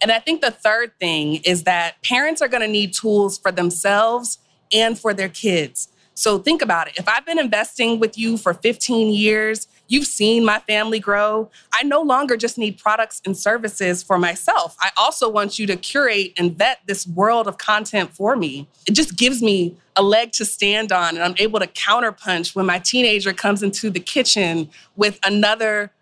And 0.00 0.12
I 0.12 0.18
think 0.18 0.40
the 0.40 0.50
third 0.50 0.92
thing 0.98 1.36
is 1.44 1.64
that 1.64 2.02
parents 2.02 2.42
are 2.42 2.48
going 2.48 2.62
to 2.62 2.68
need 2.68 2.92
tools 2.92 3.38
for 3.38 3.50
themselves 3.50 4.38
and 4.72 4.98
for 4.98 5.14
their 5.14 5.28
kids. 5.28 5.88
So 6.14 6.38
think 6.38 6.62
about 6.62 6.88
it. 6.88 6.96
If 6.96 7.08
I've 7.08 7.26
been 7.26 7.38
investing 7.38 8.00
with 8.00 8.16
you 8.16 8.38
for 8.38 8.54
15 8.54 9.12
years, 9.12 9.68
you've 9.88 10.06
seen 10.06 10.46
my 10.46 10.60
family 10.60 10.98
grow. 10.98 11.50
I 11.74 11.82
no 11.82 12.00
longer 12.00 12.38
just 12.38 12.56
need 12.56 12.78
products 12.78 13.20
and 13.26 13.36
services 13.36 14.02
for 14.02 14.18
myself. 14.18 14.76
I 14.80 14.90
also 14.96 15.28
want 15.28 15.58
you 15.58 15.66
to 15.66 15.76
curate 15.76 16.32
and 16.38 16.56
vet 16.56 16.80
this 16.86 17.06
world 17.06 17.46
of 17.46 17.58
content 17.58 18.14
for 18.14 18.34
me. 18.34 18.66
It 18.86 18.92
just 18.92 19.16
gives 19.16 19.42
me 19.42 19.76
a 19.94 20.02
leg 20.02 20.32
to 20.32 20.46
stand 20.46 20.90
on, 20.90 21.16
and 21.16 21.22
I'm 21.22 21.34
able 21.38 21.60
to 21.60 21.66
counterpunch 21.66 22.56
when 22.56 22.64
my 22.64 22.78
teenager 22.78 23.34
comes 23.34 23.62
into 23.62 23.90
the 23.90 24.00
kitchen 24.00 24.70
with 24.96 25.18
another 25.22 25.92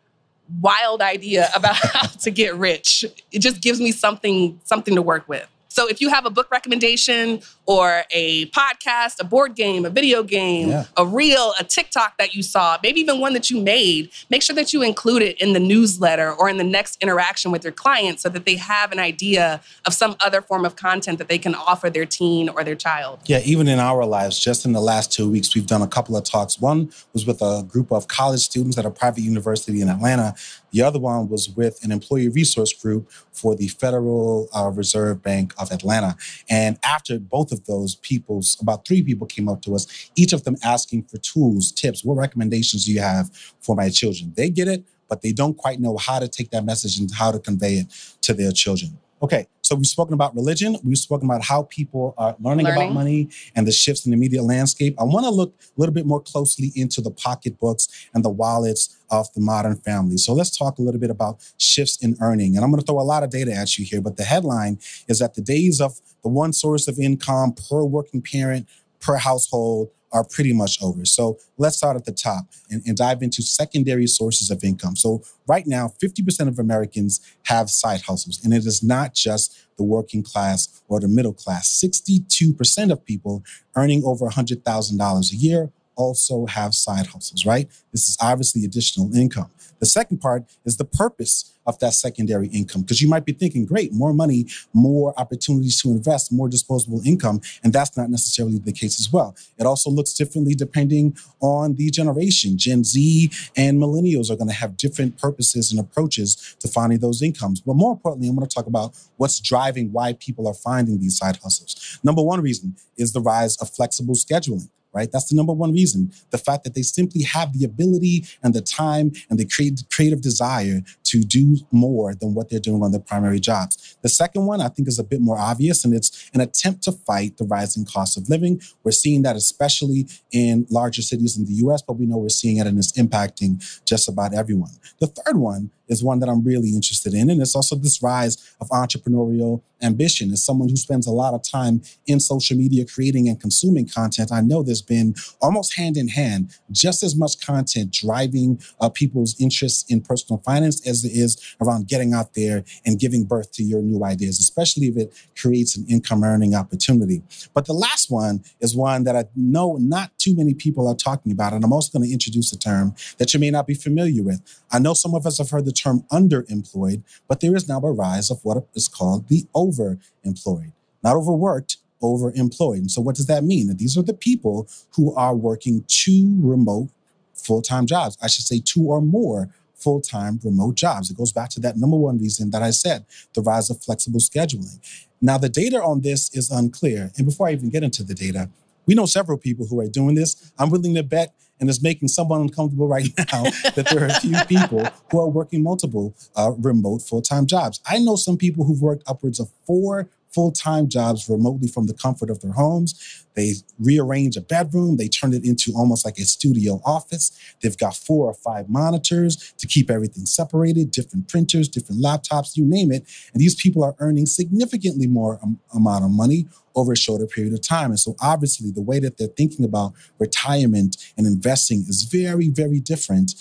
wild 0.60 1.00
idea 1.02 1.48
about 1.54 1.76
how 1.82 2.06
to 2.06 2.30
get 2.30 2.54
rich. 2.56 3.04
It 3.32 3.38
just 3.40 3.60
gives 3.62 3.80
me 3.80 3.92
something 3.92 4.60
something 4.64 4.94
to 4.94 5.02
work 5.02 5.28
with. 5.28 5.48
So 5.74 5.88
if 5.88 6.00
you 6.00 6.08
have 6.08 6.24
a 6.24 6.30
book 6.30 6.52
recommendation 6.52 7.40
or 7.66 8.04
a 8.12 8.46
podcast, 8.46 9.18
a 9.18 9.24
board 9.24 9.56
game, 9.56 9.84
a 9.84 9.90
video 9.90 10.22
game, 10.22 10.68
yeah. 10.68 10.84
a 10.96 11.04
reel, 11.04 11.52
a 11.58 11.64
TikTok 11.64 12.16
that 12.18 12.32
you 12.32 12.44
saw, 12.44 12.78
maybe 12.80 13.00
even 13.00 13.18
one 13.18 13.32
that 13.32 13.50
you 13.50 13.60
made, 13.60 14.12
make 14.30 14.40
sure 14.40 14.54
that 14.54 14.72
you 14.72 14.82
include 14.82 15.22
it 15.22 15.40
in 15.40 15.52
the 15.52 15.58
newsletter 15.58 16.32
or 16.32 16.48
in 16.48 16.58
the 16.58 16.64
next 16.64 17.02
interaction 17.02 17.50
with 17.50 17.64
your 17.64 17.72
client 17.72 18.20
so 18.20 18.28
that 18.28 18.44
they 18.44 18.54
have 18.54 18.92
an 18.92 19.00
idea 19.00 19.60
of 19.84 19.94
some 19.94 20.14
other 20.20 20.40
form 20.40 20.64
of 20.64 20.76
content 20.76 21.18
that 21.18 21.26
they 21.26 21.38
can 21.38 21.56
offer 21.56 21.90
their 21.90 22.06
teen 22.06 22.48
or 22.48 22.62
their 22.62 22.76
child. 22.76 23.18
Yeah, 23.26 23.40
even 23.44 23.66
in 23.66 23.80
our 23.80 24.04
lives, 24.04 24.38
just 24.38 24.64
in 24.64 24.74
the 24.74 24.80
last 24.80 25.12
two 25.12 25.28
weeks, 25.28 25.56
we've 25.56 25.66
done 25.66 25.82
a 25.82 25.88
couple 25.88 26.16
of 26.16 26.22
talks. 26.22 26.60
One 26.60 26.92
was 27.12 27.26
with 27.26 27.42
a 27.42 27.64
group 27.66 27.90
of 27.90 28.06
college 28.06 28.42
students 28.42 28.78
at 28.78 28.86
a 28.86 28.92
private 28.92 29.22
university 29.22 29.80
in 29.80 29.88
Atlanta 29.88 30.36
the 30.74 30.82
other 30.82 30.98
one 30.98 31.28
was 31.28 31.48
with 31.48 31.82
an 31.84 31.92
employee 31.92 32.28
resource 32.28 32.72
group 32.72 33.08
for 33.30 33.54
the 33.54 33.68
Federal 33.68 34.48
uh, 34.52 34.68
Reserve 34.70 35.22
Bank 35.22 35.54
of 35.56 35.70
Atlanta. 35.70 36.16
And 36.50 36.80
after 36.84 37.20
both 37.20 37.52
of 37.52 37.64
those 37.66 37.94
people's, 37.94 38.58
about 38.60 38.84
three 38.84 39.00
people 39.00 39.28
came 39.28 39.48
up 39.48 39.62
to 39.62 39.76
us, 39.76 40.10
each 40.16 40.32
of 40.32 40.42
them 40.42 40.56
asking 40.64 41.04
for 41.04 41.18
tools, 41.18 41.70
tips, 41.70 42.04
what 42.04 42.16
recommendations 42.16 42.86
do 42.86 42.92
you 42.92 43.00
have 43.00 43.30
for 43.60 43.76
my 43.76 43.88
children? 43.88 44.32
They 44.36 44.50
get 44.50 44.66
it, 44.66 44.84
but 45.08 45.22
they 45.22 45.32
don't 45.32 45.56
quite 45.56 45.78
know 45.78 45.96
how 45.96 46.18
to 46.18 46.26
take 46.26 46.50
that 46.50 46.64
message 46.64 46.98
and 46.98 47.08
how 47.14 47.30
to 47.30 47.38
convey 47.38 47.74
it 47.74 48.16
to 48.22 48.34
their 48.34 48.50
children. 48.50 48.98
Okay, 49.22 49.46
so 49.64 49.74
we've 49.74 49.86
spoken 49.86 50.12
about 50.12 50.34
religion. 50.34 50.76
We've 50.84 50.98
spoken 50.98 51.26
about 51.26 51.42
how 51.42 51.62
people 51.62 52.14
are 52.18 52.36
learning, 52.38 52.66
learning. 52.66 52.82
about 52.82 52.92
money 52.92 53.30
and 53.56 53.66
the 53.66 53.72
shifts 53.72 54.04
in 54.04 54.10
the 54.10 54.16
media 54.18 54.42
landscape. 54.42 54.94
I 55.00 55.04
want 55.04 55.24
to 55.24 55.30
look 55.30 55.54
a 55.58 55.80
little 55.80 55.94
bit 55.94 56.04
more 56.04 56.20
closely 56.20 56.70
into 56.76 57.00
the 57.00 57.10
pocketbooks 57.10 57.88
and 58.12 58.22
the 58.22 58.28
wallets 58.28 58.98
of 59.10 59.32
the 59.32 59.40
modern 59.40 59.76
family. 59.76 60.18
So 60.18 60.34
let's 60.34 60.54
talk 60.54 60.78
a 60.78 60.82
little 60.82 61.00
bit 61.00 61.08
about 61.08 61.38
shifts 61.56 62.04
in 62.04 62.14
earning. 62.20 62.56
And 62.56 62.64
I'm 62.64 62.70
going 62.70 62.80
to 62.82 62.86
throw 62.86 63.00
a 63.00 63.02
lot 63.02 63.22
of 63.22 63.30
data 63.30 63.52
at 63.54 63.78
you 63.78 63.86
here, 63.86 64.02
but 64.02 64.18
the 64.18 64.24
headline 64.24 64.78
is 65.08 65.18
that 65.20 65.34
the 65.34 65.42
days 65.42 65.80
of 65.80 65.98
the 66.22 66.28
one 66.28 66.52
source 66.52 66.86
of 66.86 66.98
income 66.98 67.54
per 67.54 67.84
working 67.84 68.20
parent 68.20 68.68
per 69.00 69.16
household 69.16 69.88
are 70.14 70.24
pretty 70.24 70.52
much 70.52 70.80
over. 70.80 71.04
So 71.04 71.38
let's 71.58 71.76
start 71.76 71.96
at 71.96 72.04
the 72.04 72.12
top 72.12 72.46
and, 72.70 72.82
and, 72.86 72.96
dive 72.96 73.20
into 73.20 73.42
secondary 73.42 74.06
sources 74.06 74.48
of 74.48 74.62
income. 74.62 74.94
So 74.94 75.22
right 75.48 75.66
now, 75.66 75.92
50% 76.02 76.46
of 76.46 76.60
Americans 76.60 77.20
have 77.46 77.68
side 77.68 78.02
hustles, 78.02 78.40
and 78.44 78.54
it 78.54 78.64
is 78.64 78.82
not 78.82 79.14
just 79.14 79.66
the 79.76 79.82
working 79.82 80.22
class 80.22 80.82
or 80.86 81.00
the 81.00 81.08
middle 81.08 81.34
class. 81.34 81.68
62% 81.84 82.92
of 82.92 83.04
people 83.04 83.42
earning 83.74 84.04
over 84.04 84.26
$100,000 84.28 85.32
a 85.32 85.36
year 85.36 85.72
also 85.96 86.46
have 86.46 86.74
side 86.74 87.06
hustles, 87.06 87.46
right? 87.46 87.68
This 87.92 88.08
is 88.08 88.16
obviously 88.20 88.64
additional 88.64 89.14
income. 89.14 89.50
The 89.80 89.86
second 89.86 90.18
part 90.18 90.44
is 90.64 90.76
the 90.76 90.84
purpose 90.84 91.52
of 91.66 91.78
that 91.78 91.94
secondary 91.94 92.48
income 92.48 92.82
because 92.82 93.00
you 93.00 93.08
might 93.08 93.24
be 93.24 93.32
thinking, 93.32 93.64
great, 93.64 93.92
more 93.92 94.12
money, 94.12 94.46
more 94.72 95.14
opportunities 95.18 95.80
to 95.82 95.90
invest, 95.90 96.32
more 96.32 96.48
disposable 96.48 97.00
income. 97.06 97.40
And 97.62 97.72
that's 97.72 97.96
not 97.96 98.10
necessarily 98.10 98.58
the 98.58 98.72
case 98.72 99.00
as 99.00 99.12
well. 99.12 99.34
It 99.58 99.66
also 99.66 99.90
looks 99.90 100.12
differently 100.12 100.54
depending 100.54 101.16
on 101.40 101.74
the 101.74 101.90
generation. 101.90 102.56
Gen 102.56 102.84
Z 102.84 103.30
and 103.56 103.78
millennials 103.78 104.30
are 104.30 104.36
going 104.36 104.48
to 104.48 104.54
have 104.54 104.76
different 104.76 105.18
purposes 105.18 105.70
and 105.70 105.80
approaches 105.80 106.56
to 106.60 106.68
finding 106.68 106.98
those 106.98 107.22
incomes. 107.22 107.60
But 107.60 107.74
more 107.74 107.92
importantly, 107.92 108.28
I'm 108.28 108.36
going 108.36 108.48
to 108.48 108.54
talk 108.54 108.66
about 108.66 108.94
what's 109.16 109.40
driving 109.40 109.92
why 109.92 110.14
people 110.14 110.46
are 110.46 110.54
finding 110.54 110.98
these 111.00 111.16
side 111.18 111.36
hustles. 111.42 111.98
Number 112.02 112.22
one 112.22 112.40
reason 112.40 112.76
is 112.96 113.12
the 113.12 113.20
rise 113.20 113.56
of 113.58 113.70
flexible 113.70 114.14
scheduling 114.14 114.68
right? 114.94 115.10
That's 115.10 115.28
the 115.28 115.36
number 115.36 115.52
one 115.52 115.72
reason. 115.72 116.12
The 116.30 116.38
fact 116.38 116.64
that 116.64 116.74
they 116.74 116.82
simply 116.82 117.22
have 117.22 117.52
the 117.52 117.64
ability 117.64 118.24
and 118.42 118.54
the 118.54 118.62
time 118.62 119.12
and 119.28 119.38
the 119.38 119.46
creative 119.90 120.20
desire 120.20 120.82
to 121.04 121.22
do 121.22 121.56
more 121.70 122.14
than 122.14 122.34
what 122.34 122.50
they're 122.50 122.60
doing 122.60 122.82
on 122.82 122.92
their 122.92 123.00
primary 123.00 123.40
jobs. 123.40 123.96
The 124.02 124.08
second 124.08 124.46
one, 124.46 124.60
I 124.60 124.68
think, 124.68 124.88
is 124.88 124.98
a 124.98 125.04
bit 125.04 125.20
more 125.20 125.38
obvious, 125.38 125.84
and 125.84 125.94
it's 125.94 126.30
an 126.34 126.40
attempt 126.40 126.82
to 126.84 126.92
fight 126.92 127.36
the 127.36 127.44
rising 127.44 127.84
cost 127.84 128.16
of 128.16 128.28
living. 128.28 128.60
We're 128.82 128.92
seeing 128.92 129.22
that 129.22 129.36
especially 129.36 130.08
in 130.32 130.66
larger 130.70 131.02
cities 131.02 131.36
in 131.36 131.44
the 131.44 131.54
US, 131.66 131.82
but 131.82 131.94
we 131.94 132.06
know 132.06 132.16
we're 132.16 132.28
seeing 132.28 132.58
it 132.58 132.66
and 132.66 132.78
it's 132.78 132.92
impacting 132.92 133.62
just 133.84 134.08
about 134.08 134.34
everyone. 134.34 134.72
The 135.00 135.06
third 135.08 135.36
one 135.36 135.70
is 135.88 136.02
one 136.02 136.18
that 136.20 136.28
I'm 136.28 136.42
really 136.42 136.70
interested 136.70 137.14
in. 137.14 137.30
And 137.30 137.40
it's 137.40 137.54
also 137.54 137.76
this 137.76 138.02
rise 138.02 138.54
of 138.60 138.68
entrepreneurial 138.70 139.62
ambition. 139.82 140.30
As 140.32 140.44
someone 140.44 140.68
who 140.68 140.76
spends 140.76 141.06
a 141.06 141.10
lot 141.10 141.34
of 141.34 141.42
time 141.42 141.82
in 142.06 142.20
social 142.20 142.56
media 142.56 142.86
creating 142.86 143.28
and 143.28 143.40
consuming 143.40 143.86
content, 143.86 144.32
I 144.32 144.40
know 144.40 144.62
there's 144.62 144.82
been 144.82 145.14
almost 145.42 145.76
hand 145.76 145.96
in 145.96 146.08
hand 146.08 146.56
just 146.70 147.02
as 147.02 147.14
much 147.14 147.44
content 147.44 147.92
driving 147.92 148.62
uh, 148.80 148.88
people's 148.88 149.38
interests 149.40 149.84
in 149.90 150.00
personal 150.00 150.40
finance 150.44 150.86
as 150.86 150.93
it 151.02 151.12
is 151.12 151.56
around 151.62 151.88
getting 151.88 152.12
out 152.12 152.34
there 152.34 152.62
and 152.84 153.00
giving 153.00 153.24
birth 153.24 153.50
to 153.52 153.62
your 153.62 153.80
new 153.80 154.04
ideas, 154.04 154.38
especially 154.38 154.88
if 154.88 154.98
it 154.98 155.14
creates 155.34 155.76
an 155.76 155.86
income 155.88 156.22
earning 156.22 156.54
opportunity. 156.54 157.22
But 157.54 157.64
the 157.64 157.72
last 157.72 158.10
one 158.10 158.44
is 158.60 158.76
one 158.76 159.04
that 159.04 159.16
I 159.16 159.24
know 159.34 159.76
not 159.80 160.16
too 160.18 160.36
many 160.36 160.52
people 160.52 160.86
are 160.86 160.94
talking 160.94 161.32
about. 161.32 161.54
And 161.54 161.64
I'm 161.64 161.72
also 161.72 161.98
going 161.98 162.06
to 162.06 162.12
introduce 162.12 162.52
a 162.52 162.58
term 162.58 162.94
that 163.16 163.32
you 163.32 163.40
may 163.40 163.50
not 163.50 163.66
be 163.66 163.74
familiar 163.74 164.22
with. 164.22 164.42
I 164.70 164.78
know 164.78 164.92
some 164.92 165.14
of 165.14 165.26
us 165.26 165.38
have 165.38 165.50
heard 165.50 165.64
the 165.64 165.72
term 165.72 166.04
underemployed, 166.12 167.02
but 167.28 167.40
there 167.40 167.56
is 167.56 167.68
now 167.68 167.80
a 167.80 167.92
rise 167.92 168.30
of 168.30 168.44
what 168.44 168.66
is 168.74 168.88
called 168.88 169.28
the 169.28 169.46
overemployed. 169.54 170.72
Not 171.02 171.16
overworked, 171.16 171.78
overemployed. 172.02 172.78
And 172.78 172.90
so, 172.90 173.00
what 173.00 173.16
does 173.16 173.26
that 173.26 173.44
mean? 173.44 173.68
That 173.68 173.78
these 173.78 173.96
are 173.96 174.02
the 174.02 174.14
people 174.14 174.68
who 174.96 175.14
are 175.14 175.34
working 175.34 175.84
two 175.88 176.36
remote 176.40 176.90
full 177.34 177.62
time 177.62 177.86
jobs. 177.86 178.16
I 178.22 178.28
should 178.28 178.44
say 178.44 178.60
two 178.64 178.84
or 178.84 179.00
more 179.00 179.50
full 179.84 180.00
time 180.00 180.40
remote 180.42 180.74
jobs. 180.74 181.10
It 181.10 181.16
goes 181.16 181.32
back 181.32 181.50
to 181.50 181.60
that 181.60 181.76
number 181.76 181.96
one 181.96 182.18
reason 182.18 182.50
that 182.50 182.62
I 182.62 182.70
said 182.70 183.04
the 183.34 183.42
rise 183.42 183.70
of 183.70 183.84
flexible 183.84 184.20
scheduling. 184.20 184.78
Now, 185.20 185.38
the 185.38 185.48
data 185.48 185.82
on 185.82 186.00
this 186.00 186.34
is 186.34 186.50
unclear. 186.50 187.12
And 187.16 187.26
before 187.26 187.48
I 187.48 187.52
even 187.52 187.70
get 187.70 187.82
into 187.82 188.02
the 188.02 188.14
data, 188.14 188.50
we 188.86 188.94
know 188.94 189.06
several 189.06 189.38
people 189.38 189.66
who 189.66 189.80
are 189.80 189.88
doing 189.88 190.14
this. 190.14 190.52
I'm 190.58 190.70
willing 190.70 190.94
to 190.94 191.02
bet 191.02 191.34
and 191.60 191.70
it's 191.70 191.82
making 191.82 192.08
someone 192.08 192.40
uncomfortable 192.40 192.88
right 192.88 193.08
now 193.32 193.44
that 193.74 193.86
there 193.90 194.02
are 194.02 194.08
a 194.08 194.20
few 194.20 194.36
people 194.46 194.86
who 195.10 195.20
are 195.20 195.28
working 195.28 195.62
multiple 195.62 196.14
uh, 196.36 196.52
remote 196.58 197.02
full 197.02 197.22
time 197.22 197.46
jobs. 197.46 197.80
I 197.86 197.98
know 197.98 198.16
some 198.16 198.36
people 198.36 198.64
who've 198.64 198.82
worked 198.82 199.04
upwards 199.06 199.38
of 199.40 199.50
four 199.66 200.08
full 200.34 200.50
time 200.52 200.88
jobs 200.88 201.28
remotely 201.28 201.68
from 201.68 201.86
the 201.86 201.94
comfort 201.94 202.30
of 202.30 202.40
their 202.40 202.52
homes. 202.52 203.24
They 203.34 203.54
rearrange 203.78 204.36
a 204.36 204.40
bedroom, 204.40 204.96
they 204.96 205.08
turn 205.08 205.32
it 205.32 205.44
into 205.44 205.72
almost 205.76 206.04
like 206.04 206.18
a 206.18 206.22
studio 206.24 206.80
office. 206.84 207.32
They've 207.62 207.76
got 207.76 207.96
four 207.96 208.26
or 208.26 208.34
five 208.34 208.68
monitors 208.68 209.54
to 209.58 209.66
keep 209.66 209.90
everything 209.90 210.26
separated, 210.26 210.90
different 210.90 211.28
printers, 211.28 211.68
different 211.68 212.02
laptops, 212.02 212.56
you 212.56 212.64
name 212.64 212.92
it. 212.92 213.04
And 213.32 213.40
these 213.40 213.54
people 213.54 213.82
are 213.82 213.94
earning 213.98 214.26
significantly 214.26 215.06
more 215.06 215.40
amount 215.72 216.04
of 216.04 216.10
money 216.10 216.46
over 216.74 216.92
a 216.92 216.96
shorter 216.96 217.26
period 217.26 217.52
of 217.52 217.62
time. 217.62 217.90
And 217.90 218.00
so 218.00 218.16
obviously 218.20 218.70
the 218.70 218.82
way 218.82 218.98
that 219.00 219.18
they're 219.18 219.28
thinking 219.28 219.64
about 219.64 219.92
retirement 220.18 220.96
and 221.16 221.26
investing 221.26 221.80
is 221.88 222.02
very, 222.04 222.48
very 222.48 222.80
different 222.80 223.34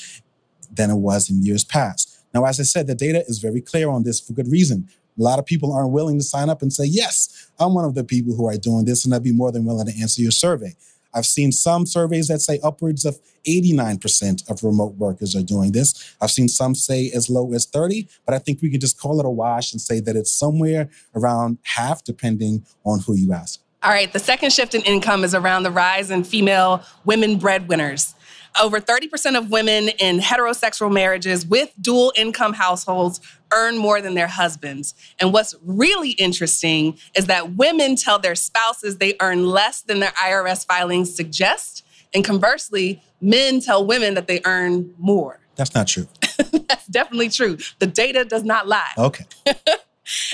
than 0.72 0.90
it 0.90 0.98
was 0.98 1.30
in 1.30 1.44
years 1.44 1.64
past. 1.64 2.10
Now, 2.34 2.46
as 2.46 2.60
I 2.60 2.64
said, 2.64 2.88
the 2.88 2.96
data 2.96 3.24
is 3.28 3.40
very 3.40 3.62
clear 3.62 3.90
on 3.90 4.04
this 4.04 4.20
for 4.20 4.34
good 4.34 4.52
reason 4.52 4.90
A 5.18 5.22
lot 5.22 5.40
of 5.40 5.46
people 5.46 5.74
aren't 5.74 5.92
willing 5.92 6.18
to 6.18 6.24
sign 6.24 6.50
up 6.50 6.62
and 6.62 6.72
say, 6.72 6.86
yes, 6.86 7.52
I'm 7.60 7.74
one 7.74 7.86
of 7.86 7.96
the 7.96 8.04
people 8.04 8.36
who 8.36 8.48
are 8.48 8.58
doing 8.58 8.86
this, 8.86 9.06
and 9.06 9.14
I'd 9.14 9.24
be 9.24 9.32
more 9.32 9.52
than 9.52 9.66
willing 9.66 9.88
to 9.88 10.02
answer 10.02 10.22
your 10.22 10.32
survey. 10.32 10.76
I've 11.14 11.26
seen 11.26 11.52
some 11.52 11.86
surveys 11.86 12.28
that 12.28 12.40
say 12.40 12.60
upwards 12.64 13.06
of 13.06 13.20
89% 13.48 14.50
of 14.50 14.64
remote 14.64 14.96
workers 14.96 15.36
are 15.36 15.44
doing 15.44 15.72
this. 15.72 16.16
I've 16.20 16.32
seen 16.32 16.48
some 16.48 16.74
say 16.74 17.12
as 17.14 17.30
low 17.30 17.54
as 17.54 17.66
30, 17.66 18.08
but 18.26 18.34
I 18.34 18.40
think 18.40 18.62
we 18.62 18.72
can 18.72 18.80
just 18.80 19.00
call 19.00 19.20
it 19.20 19.26
a 19.26 19.30
wash 19.30 19.72
and 19.74 19.82
say 19.82 20.00
that 20.00 20.16
it's 20.16 20.34
somewhere 20.34 20.90
around 21.16 21.60
half, 21.64 22.04
depending 22.04 22.66
on 22.84 23.02
who 23.02 23.16
you 23.16 23.34
ask. 23.34 23.60
All 23.84 23.92
right, 23.92 24.12
the 24.12 24.20
second 24.20 24.54
shift 24.54 24.74
in 24.74 24.82
income 24.84 25.24
is 25.24 25.36
around 25.36 25.64
the 25.64 25.72
rise 25.72 26.10
in 26.10 26.24
female 26.24 26.84
women 27.06 27.38
breadwinners. 27.38 28.16
Over 28.62 28.80
30% 28.80 29.38
of 29.38 29.50
women 29.50 29.90
in 30.00 30.20
heterosexual 30.20 30.92
marriages 30.92 31.46
with 31.46 31.74
dual 31.82 32.14
income 32.16 32.54
households 32.54 33.20
earn 33.52 33.78
more 33.78 34.00
than 34.00 34.14
their 34.14 34.28
husbands. 34.28 34.94
And 35.20 35.34
what's 35.34 35.56
really 35.64 36.12
interesting 36.12 36.98
is 37.16 37.26
that 37.26 37.56
women 37.56 37.96
tell 37.96 38.20
their 38.20 38.36
spouses 38.36 38.98
they 38.98 39.16
earn 39.22 39.48
less 39.48 39.82
than 39.82 40.00
their 40.00 40.12
IRS 40.12 40.66
filings 40.66 41.16
suggest. 41.16 41.86
And 42.14 42.24
conversely, 42.24 43.02
men 43.22 43.60
tell 43.60 43.86
women 43.86 44.14
that 44.14 44.28
they 44.28 44.42
earn 44.46 44.94
more. 45.00 45.40
That's 45.56 45.74
not 45.74 45.88
true. 45.88 46.08
That's 46.68 46.88
definitely 46.88 47.30
true. 47.30 47.58
The 47.80 47.88
data 47.88 48.26
does 48.26 48.44
not 48.44 48.68
lie. 48.68 48.92
Okay. 48.98 49.26
and 49.46 49.56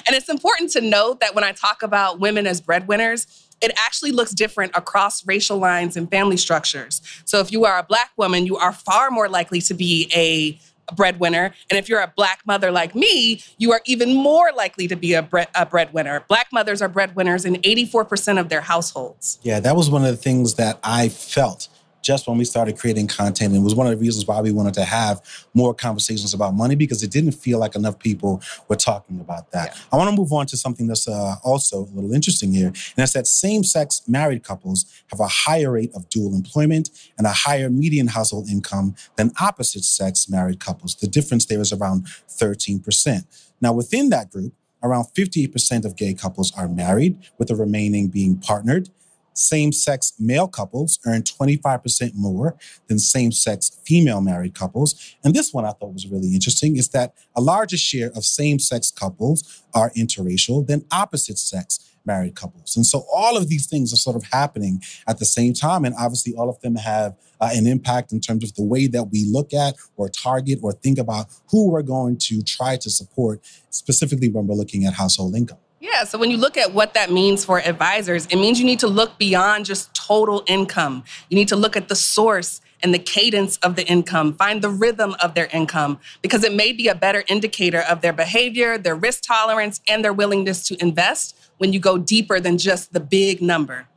it's 0.09 0.29
important 0.29 0.71
to 0.71 0.81
note 0.81 1.19
that 1.19 1.35
when 1.35 1.43
I 1.43 1.51
talk 1.51 1.83
about 1.83 2.19
women 2.19 2.47
as 2.47 2.61
breadwinners, 2.61 3.48
it 3.61 3.71
actually 3.77 4.11
looks 4.11 4.31
different 4.31 4.71
across 4.75 5.25
racial 5.25 5.57
lines 5.57 5.97
and 5.97 6.09
family 6.09 6.37
structures. 6.37 7.01
So 7.25 7.39
if 7.39 7.51
you 7.51 7.65
are 7.65 7.77
a 7.77 7.83
black 7.83 8.11
woman, 8.17 8.45
you 8.45 8.57
are 8.57 8.73
far 8.73 9.11
more 9.11 9.29
likely 9.29 9.61
to 9.61 9.73
be 9.73 10.09
a 10.15 10.59
breadwinner. 10.95 11.53
And 11.69 11.77
if 11.77 11.87
you're 11.87 12.01
a 12.01 12.11
black 12.15 12.41
mother 12.45 12.71
like 12.71 12.95
me, 12.95 13.43
you 13.57 13.71
are 13.71 13.81
even 13.85 14.15
more 14.15 14.51
likely 14.55 14.87
to 14.87 14.95
be 14.95 15.13
a, 15.13 15.21
bre- 15.21 15.41
a 15.55 15.65
breadwinner. 15.65 16.23
Black 16.27 16.47
mothers 16.51 16.81
are 16.81 16.89
breadwinners 16.89 17.45
in 17.45 17.55
84% 17.55 18.39
of 18.39 18.49
their 18.49 18.61
households. 18.61 19.39
Yeah, 19.43 19.59
that 19.59 19.75
was 19.75 19.89
one 19.89 20.03
of 20.03 20.11
the 20.11 20.17
things 20.17 20.55
that 20.55 20.79
I 20.83 21.09
felt 21.09 21.67
just 22.01 22.27
when 22.27 22.37
we 22.37 22.45
started 22.45 22.77
creating 22.77 23.07
content. 23.07 23.53
And 23.53 23.61
it 23.61 23.63
was 23.63 23.75
one 23.75 23.87
of 23.87 23.91
the 23.91 23.97
reasons 23.97 24.25
why 24.25 24.41
we 24.41 24.51
wanted 24.51 24.73
to 24.75 24.83
have 24.83 25.21
more 25.53 25.73
conversations 25.73 26.33
about 26.33 26.53
money 26.53 26.75
because 26.75 27.03
it 27.03 27.11
didn't 27.11 27.33
feel 27.33 27.59
like 27.59 27.75
enough 27.75 27.99
people 27.99 28.41
were 28.67 28.75
talking 28.75 29.19
about 29.19 29.51
that. 29.51 29.75
Yeah. 29.75 29.81
I 29.93 29.97
want 29.97 30.09
to 30.09 30.15
move 30.15 30.31
on 30.31 30.45
to 30.47 30.57
something 30.57 30.87
that's 30.87 31.07
uh, 31.07 31.35
also 31.43 31.83
a 31.83 31.91
little 31.93 32.13
interesting 32.13 32.53
here. 32.53 32.67
And 32.67 32.95
that's 32.95 33.13
that 33.13 33.27
same 33.27 33.63
sex 33.63 34.01
married 34.07 34.43
couples 34.43 34.85
have 35.07 35.19
a 35.19 35.27
higher 35.27 35.71
rate 35.71 35.91
of 35.95 36.09
dual 36.09 36.33
employment 36.33 36.89
and 37.17 37.27
a 37.27 37.31
higher 37.31 37.69
median 37.69 38.07
household 38.07 38.49
income 38.49 38.95
than 39.15 39.31
opposite 39.39 39.83
sex 39.83 40.29
married 40.29 40.59
couples. 40.59 40.95
The 40.95 41.07
difference 41.07 41.45
there 41.45 41.61
is 41.61 41.73
around 41.73 42.05
13%. 42.29 43.25
Now, 43.61 43.73
within 43.73 44.09
that 44.09 44.31
group, 44.31 44.53
around 44.81 45.05
58% 45.15 45.85
of 45.85 45.95
gay 45.95 46.13
couples 46.13 46.53
are 46.57 46.67
married, 46.67 47.17
with 47.37 47.49
the 47.49 47.55
remaining 47.55 48.07
being 48.07 48.37
partnered 48.37 48.89
same 49.39 49.71
sex 49.71 50.13
male 50.19 50.47
couples 50.47 50.99
earn 51.05 51.23
25% 51.23 52.11
more 52.15 52.57
than 52.87 52.99
same 52.99 53.31
sex 53.31 53.79
female 53.85 54.21
married 54.21 54.53
couples. 54.53 55.15
And 55.23 55.33
this 55.33 55.53
one 55.53 55.65
I 55.65 55.71
thought 55.71 55.93
was 55.93 56.07
really 56.07 56.33
interesting 56.33 56.77
is 56.77 56.89
that 56.89 57.13
a 57.35 57.41
larger 57.41 57.77
share 57.77 58.11
of 58.15 58.25
same 58.25 58.59
sex 58.59 58.91
couples 58.91 59.63
are 59.73 59.91
interracial 59.91 60.65
than 60.65 60.85
opposite 60.91 61.37
sex 61.37 61.89
married 62.05 62.35
couples. 62.35 62.75
And 62.75 62.85
so 62.85 63.05
all 63.13 63.37
of 63.37 63.49
these 63.49 63.67
things 63.67 63.93
are 63.93 63.97
sort 63.97 64.15
of 64.15 64.23
happening 64.31 64.81
at 65.07 65.19
the 65.19 65.25
same 65.25 65.53
time. 65.53 65.85
And 65.85 65.95
obviously, 65.97 66.33
all 66.33 66.49
of 66.49 66.59
them 66.61 66.75
have 66.75 67.15
uh, 67.39 67.49
an 67.53 67.67
impact 67.67 68.11
in 68.11 68.19
terms 68.19 68.43
of 68.43 68.55
the 68.55 68.63
way 68.63 68.87
that 68.87 69.05
we 69.11 69.25
look 69.29 69.53
at 69.53 69.75
or 69.95 70.09
target 70.09 70.59
or 70.61 70.73
think 70.73 70.97
about 70.97 71.27
who 71.51 71.69
we're 71.69 71.83
going 71.83 72.17
to 72.17 72.41
try 72.41 72.77
to 72.77 72.89
support, 72.89 73.41
specifically 73.69 74.29
when 74.29 74.47
we're 74.47 74.55
looking 74.55 74.85
at 74.85 74.93
household 74.93 75.35
income. 75.35 75.59
Yeah, 75.81 76.03
so 76.03 76.17
when 76.17 76.29
you 76.29 76.35
look 76.35 76.57
at 76.57 76.73
what 76.73 76.93
that 76.95 77.09
means 77.09 77.45
for 77.45 77.59
advisors, 77.61 78.25
it 78.25 78.35
means 78.35 78.59
you 78.59 78.65
need 78.65 78.79
to 78.79 78.87
look 78.87 79.17
beyond 79.17 79.65
just 79.65 79.93
total 79.93 80.43
income. 80.45 81.05
You 81.29 81.35
need 81.35 81.47
to 81.47 81.55
look 81.55 81.77
at 81.77 81.87
the 81.87 81.95
source 81.95 82.59
and 82.83 82.93
the 82.93 82.99
cadence 82.99 83.57
of 83.57 83.77
the 83.77 83.85
income, 83.87 84.33
find 84.33 84.61
the 84.61 84.69
rhythm 84.69 85.15
of 85.21 85.35
their 85.35 85.47
income, 85.47 85.99
because 86.21 86.43
it 86.43 86.53
may 86.53 86.73
be 86.73 86.89
a 86.89 86.95
better 86.95 87.23
indicator 87.27 87.79
of 87.79 88.01
their 88.01 88.13
behavior, 88.13 88.77
their 88.77 88.95
risk 88.95 89.23
tolerance, 89.23 89.79
and 89.87 90.03
their 90.03 90.13
willingness 90.13 90.67
to 90.67 90.81
invest 90.81 91.35
when 91.57 91.71
you 91.71 91.79
go 91.79 91.97
deeper 91.97 92.39
than 92.41 92.57
just 92.57 92.91
the 92.91 92.99
big 92.99 93.41
number. 93.41 93.87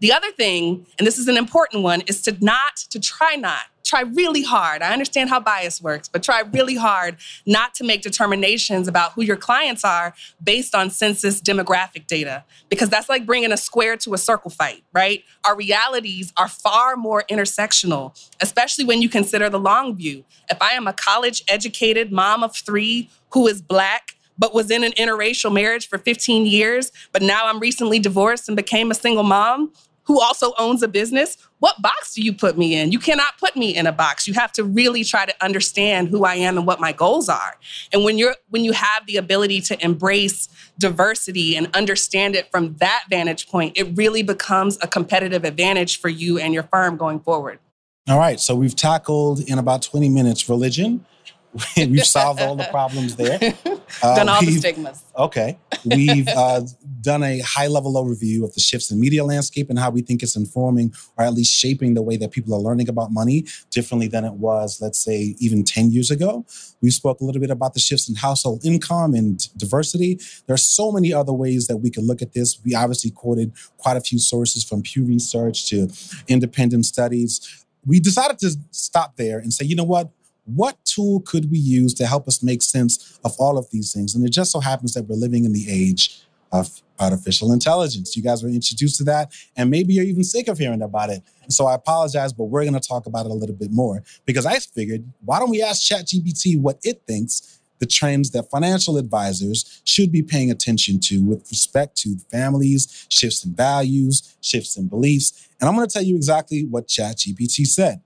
The 0.00 0.12
other 0.12 0.30
thing, 0.30 0.86
and 0.98 1.06
this 1.06 1.18
is 1.18 1.28
an 1.28 1.36
important 1.36 1.82
one, 1.82 2.02
is 2.02 2.22
to 2.22 2.36
not, 2.44 2.76
to 2.90 3.00
try 3.00 3.34
not, 3.36 3.64
try 3.94 4.02
really 4.12 4.42
hard. 4.42 4.82
I 4.82 4.92
understand 4.92 5.30
how 5.30 5.38
bias 5.38 5.80
works, 5.80 6.08
but 6.08 6.24
try 6.24 6.42
really 6.52 6.74
hard 6.74 7.16
not 7.46 7.74
to 7.74 7.84
make 7.84 8.02
determinations 8.02 8.88
about 8.88 9.12
who 9.12 9.22
your 9.22 9.36
clients 9.36 9.84
are 9.84 10.14
based 10.42 10.74
on 10.74 10.90
census 10.90 11.40
demographic 11.40 12.08
data, 12.08 12.42
because 12.68 12.88
that's 12.88 13.08
like 13.08 13.24
bringing 13.24 13.52
a 13.52 13.56
square 13.56 13.96
to 13.98 14.12
a 14.12 14.18
circle 14.18 14.50
fight, 14.50 14.82
right? 14.92 15.22
Our 15.46 15.56
realities 15.56 16.32
are 16.36 16.48
far 16.48 16.96
more 16.96 17.22
intersectional, 17.30 18.20
especially 18.40 18.84
when 18.84 19.00
you 19.00 19.08
consider 19.08 19.48
the 19.48 19.60
long 19.60 19.94
view. 19.94 20.24
If 20.50 20.60
I 20.60 20.72
am 20.72 20.88
a 20.88 20.92
college 20.92 21.44
educated 21.46 22.10
mom 22.10 22.42
of 22.42 22.56
three 22.56 23.10
who 23.30 23.46
is 23.46 23.62
Black, 23.62 24.16
but 24.36 24.52
was 24.52 24.72
in 24.72 24.82
an 24.82 24.90
interracial 24.92 25.52
marriage 25.52 25.88
for 25.88 25.98
15 25.98 26.46
years, 26.46 26.90
but 27.12 27.22
now 27.22 27.46
I'm 27.46 27.60
recently 27.60 28.00
divorced 28.00 28.48
and 28.48 28.56
became 28.56 28.90
a 28.90 28.94
single 28.94 29.22
mom, 29.22 29.72
who 30.04 30.20
also 30.20 30.52
owns 30.58 30.82
a 30.82 30.88
business, 30.88 31.36
what 31.58 31.80
box 31.80 32.14
do 32.14 32.22
you 32.22 32.32
put 32.32 32.56
me 32.58 32.76
in? 32.76 32.92
You 32.92 32.98
cannot 32.98 33.38
put 33.38 33.56
me 33.56 33.74
in 33.74 33.86
a 33.86 33.92
box. 33.92 34.28
You 34.28 34.34
have 34.34 34.52
to 34.52 34.64
really 34.64 35.02
try 35.02 35.26
to 35.26 35.34
understand 35.42 36.08
who 36.08 36.24
I 36.24 36.34
am 36.36 36.56
and 36.58 36.66
what 36.66 36.80
my 36.80 36.92
goals 36.92 37.28
are. 37.28 37.56
And 37.92 38.04
when 38.04 38.18
you're 38.18 38.36
when 38.50 38.64
you 38.64 38.72
have 38.72 39.06
the 39.06 39.16
ability 39.16 39.60
to 39.62 39.84
embrace 39.84 40.48
diversity 40.78 41.56
and 41.56 41.74
understand 41.74 42.36
it 42.36 42.50
from 42.50 42.74
that 42.76 43.04
vantage 43.08 43.48
point, 43.48 43.76
it 43.76 43.96
really 43.96 44.22
becomes 44.22 44.78
a 44.82 44.86
competitive 44.86 45.44
advantage 45.44 46.00
for 46.00 46.08
you 46.08 46.38
and 46.38 46.52
your 46.52 46.64
firm 46.64 46.96
going 46.96 47.20
forward. 47.20 47.58
All 48.06 48.18
right, 48.18 48.38
so 48.38 48.54
we've 48.54 48.76
tackled 48.76 49.40
in 49.40 49.58
about 49.58 49.80
20 49.80 50.10
minutes 50.10 50.46
religion, 50.46 51.06
we've 51.76 52.04
solved 52.04 52.40
all 52.40 52.56
the 52.56 52.64
problems 52.64 53.16
there. 53.16 53.38
Uh, 54.02 54.16
done 54.16 54.28
all 54.28 54.40
the 54.40 54.50
stigmas. 54.50 55.04
Okay. 55.16 55.56
We've 55.84 56.26
uh, 56.26 56.62
done 57.00 57.22
a 57.22 57.38
high 57.40 57.68
level 57.68 57.94
overview 57.94 58.42
of 58.42 58.52
the 58.54 58.60
shifts 58.60 58.90
in 58.90 58.98
media 58.98 59.24
landscape 59.24 59.70
and 59.70 59.78
how 59.78 59.90
we 59.90 60.02
think 60.02 60.22
it's 60.22 60.34
informing 60.34 60.92
or 61.16 61.24
at 61.24 61.32
least 61.32 61.52
shaping 61.52 61.94
the 61.94 62.02
way 62.02 62.16
that 62.16 62.32
people 62.32 62.52
are 62.54 62.60
learning 62.60 62.88
about 62.88 63.12
money 63.12 63.44
differently 63.70 64.08
than 64.08 64.24
it 64.24 64.32
was, 64.32 64.80
let's 64.80 64.98
say, 64.98 65.36
even 65.38 65.62
10 65.62 65.92
years 65.92 66.10
ago. 66.10 66.44
We 66.82 66.90
spoke 66.90 67.20
a 67.20 67.24
little 67.24 67.40
bit 67.40 67.50
about 67.50 67.74
the 67.74 67.80
shifts 67.80 68.08
in 68.08 68.16
household 68.16 68.64
income 68.64 69.14
and 69.14 69.38
diversity. 69.56 70.18
There 70.46 70.54
are 70.54 70.58
so 70.58 70.90
many 70.90 71.12
other 71.12 71.32
ways 71.32 71.68
that 71.68 71.76
we 71.76 71.90
could 71.90 72.04
look 72.04 72.20
at 72.20 72.32
this. 72.32 72.58
We 72.64 72.74
obviously 72.74 73.10
quoted 73.10 73.52
quite 73.76 73.96
a 73.96 74.00
few 74.00 74.18
sources 74.18 74.64
from 74.64 74.82
Pew 74.82 75.04
Research 75.04 75.66
to 75.68 75.88
independent 76.26 76.86
studies. 76.86 77.64
We 77.86 78.00
decided 78.00 78.38
to 78.40 78.56
stop 78.70 79.16
there 79.16 79.38
and 79.38 79.52
say, 79.52 79.66
you 79.66 79.76
know 79.76 79.84
what? 79.84 80.10
What 80.46 80.76
tool 80.84 81.20
could 81.20 81.50
we 81.50 81.58
use 81.58 81.94
to 81.94 82.06
help 82.06 82.28
us 82.28 82.42
make 82.42 82.62
sense 82.62 83.18
of 83.24 83.34
all 83.38 83.58
of 83.58 83.70
these 83.70 83.92
things? 83.92 84.14
And 84.14 84.26
it 84.26 84.30
just 84.30 84.52
so 84.52 84.60
happens 84.60 84.94
that 84.94 85.04
we're 85.04 85.16
living 85.16 85.44
in 85.44 85.52
the 85.52 85.66
age 85.68 86.22
of 86.52 86.82
artificial 87.00 87.52
intelligence. 87.52 88.16
You 88.16 88.22
guys 88.22 88.42
were 88.42 88.48
introduced 88.48 88.96
to 88.98 89.04
that, 89.04 89.32
and 89.56 89.70
maybe 89.70 89.94
you're 89.94 90.04
even 90.04 90.22
sick 90.22 90.48
of 90.48 90.58
hearing 90.58 90.82
about 90.82 91.10
it. 91.10 91.22
So 91.48 91.66
I 91.66 91.74
apologize, 91.74 92.32
but 92.32 92.44
we're 92.44 92.62
going 92.62 92.80
to 92.80 92.88
talk 92.88 93.06
about 93.06 93.26
it 93.26 93.30
a 93.30 93.34
little 93.34 93.56
bit 93.56 93.72
more 93.72 94.02
because 94.24 94.46
I 94.46 94.58
figured, 94.58 95.04
why 95.24 95.40
don't 95.40 95.50
we 95.50 95.62
ask 95.62 95.82
ChatGPT 95.82 96.60
what 96.60 96.78
it 96.84 97.02
thinks 97.06 97.60
the 97.80 97.86
trends 97.86 98.30
that 98.30 98.48
financial 98.50 98.96
advisors 98.96 99.82
should 99.84 100.12
be 100.12 100.22
paying 100.22 100.50
attention 100.50 101.00
to 101.00 101.18
with 101.22 101.50
respect 101.50 101.96
to 101.98 102.16
families, 102.30 103.06
shifts 103.08 103.44
in 103.44 103.52
values, 103.52 104.36
shifts 104.40 104.76
in 104.76 104.86
beliefs. 104.86 105.48
And 105.60 105.68
I'm 105.68 105.74
going 105.74 105.86
to 105.86 105.92
tell 105.92 106.02
you 106.02 106.14
exactly 106.16 106.64
what 106.64 106.86
ChatGPT 106.86 107.66
said. 107.66 108.00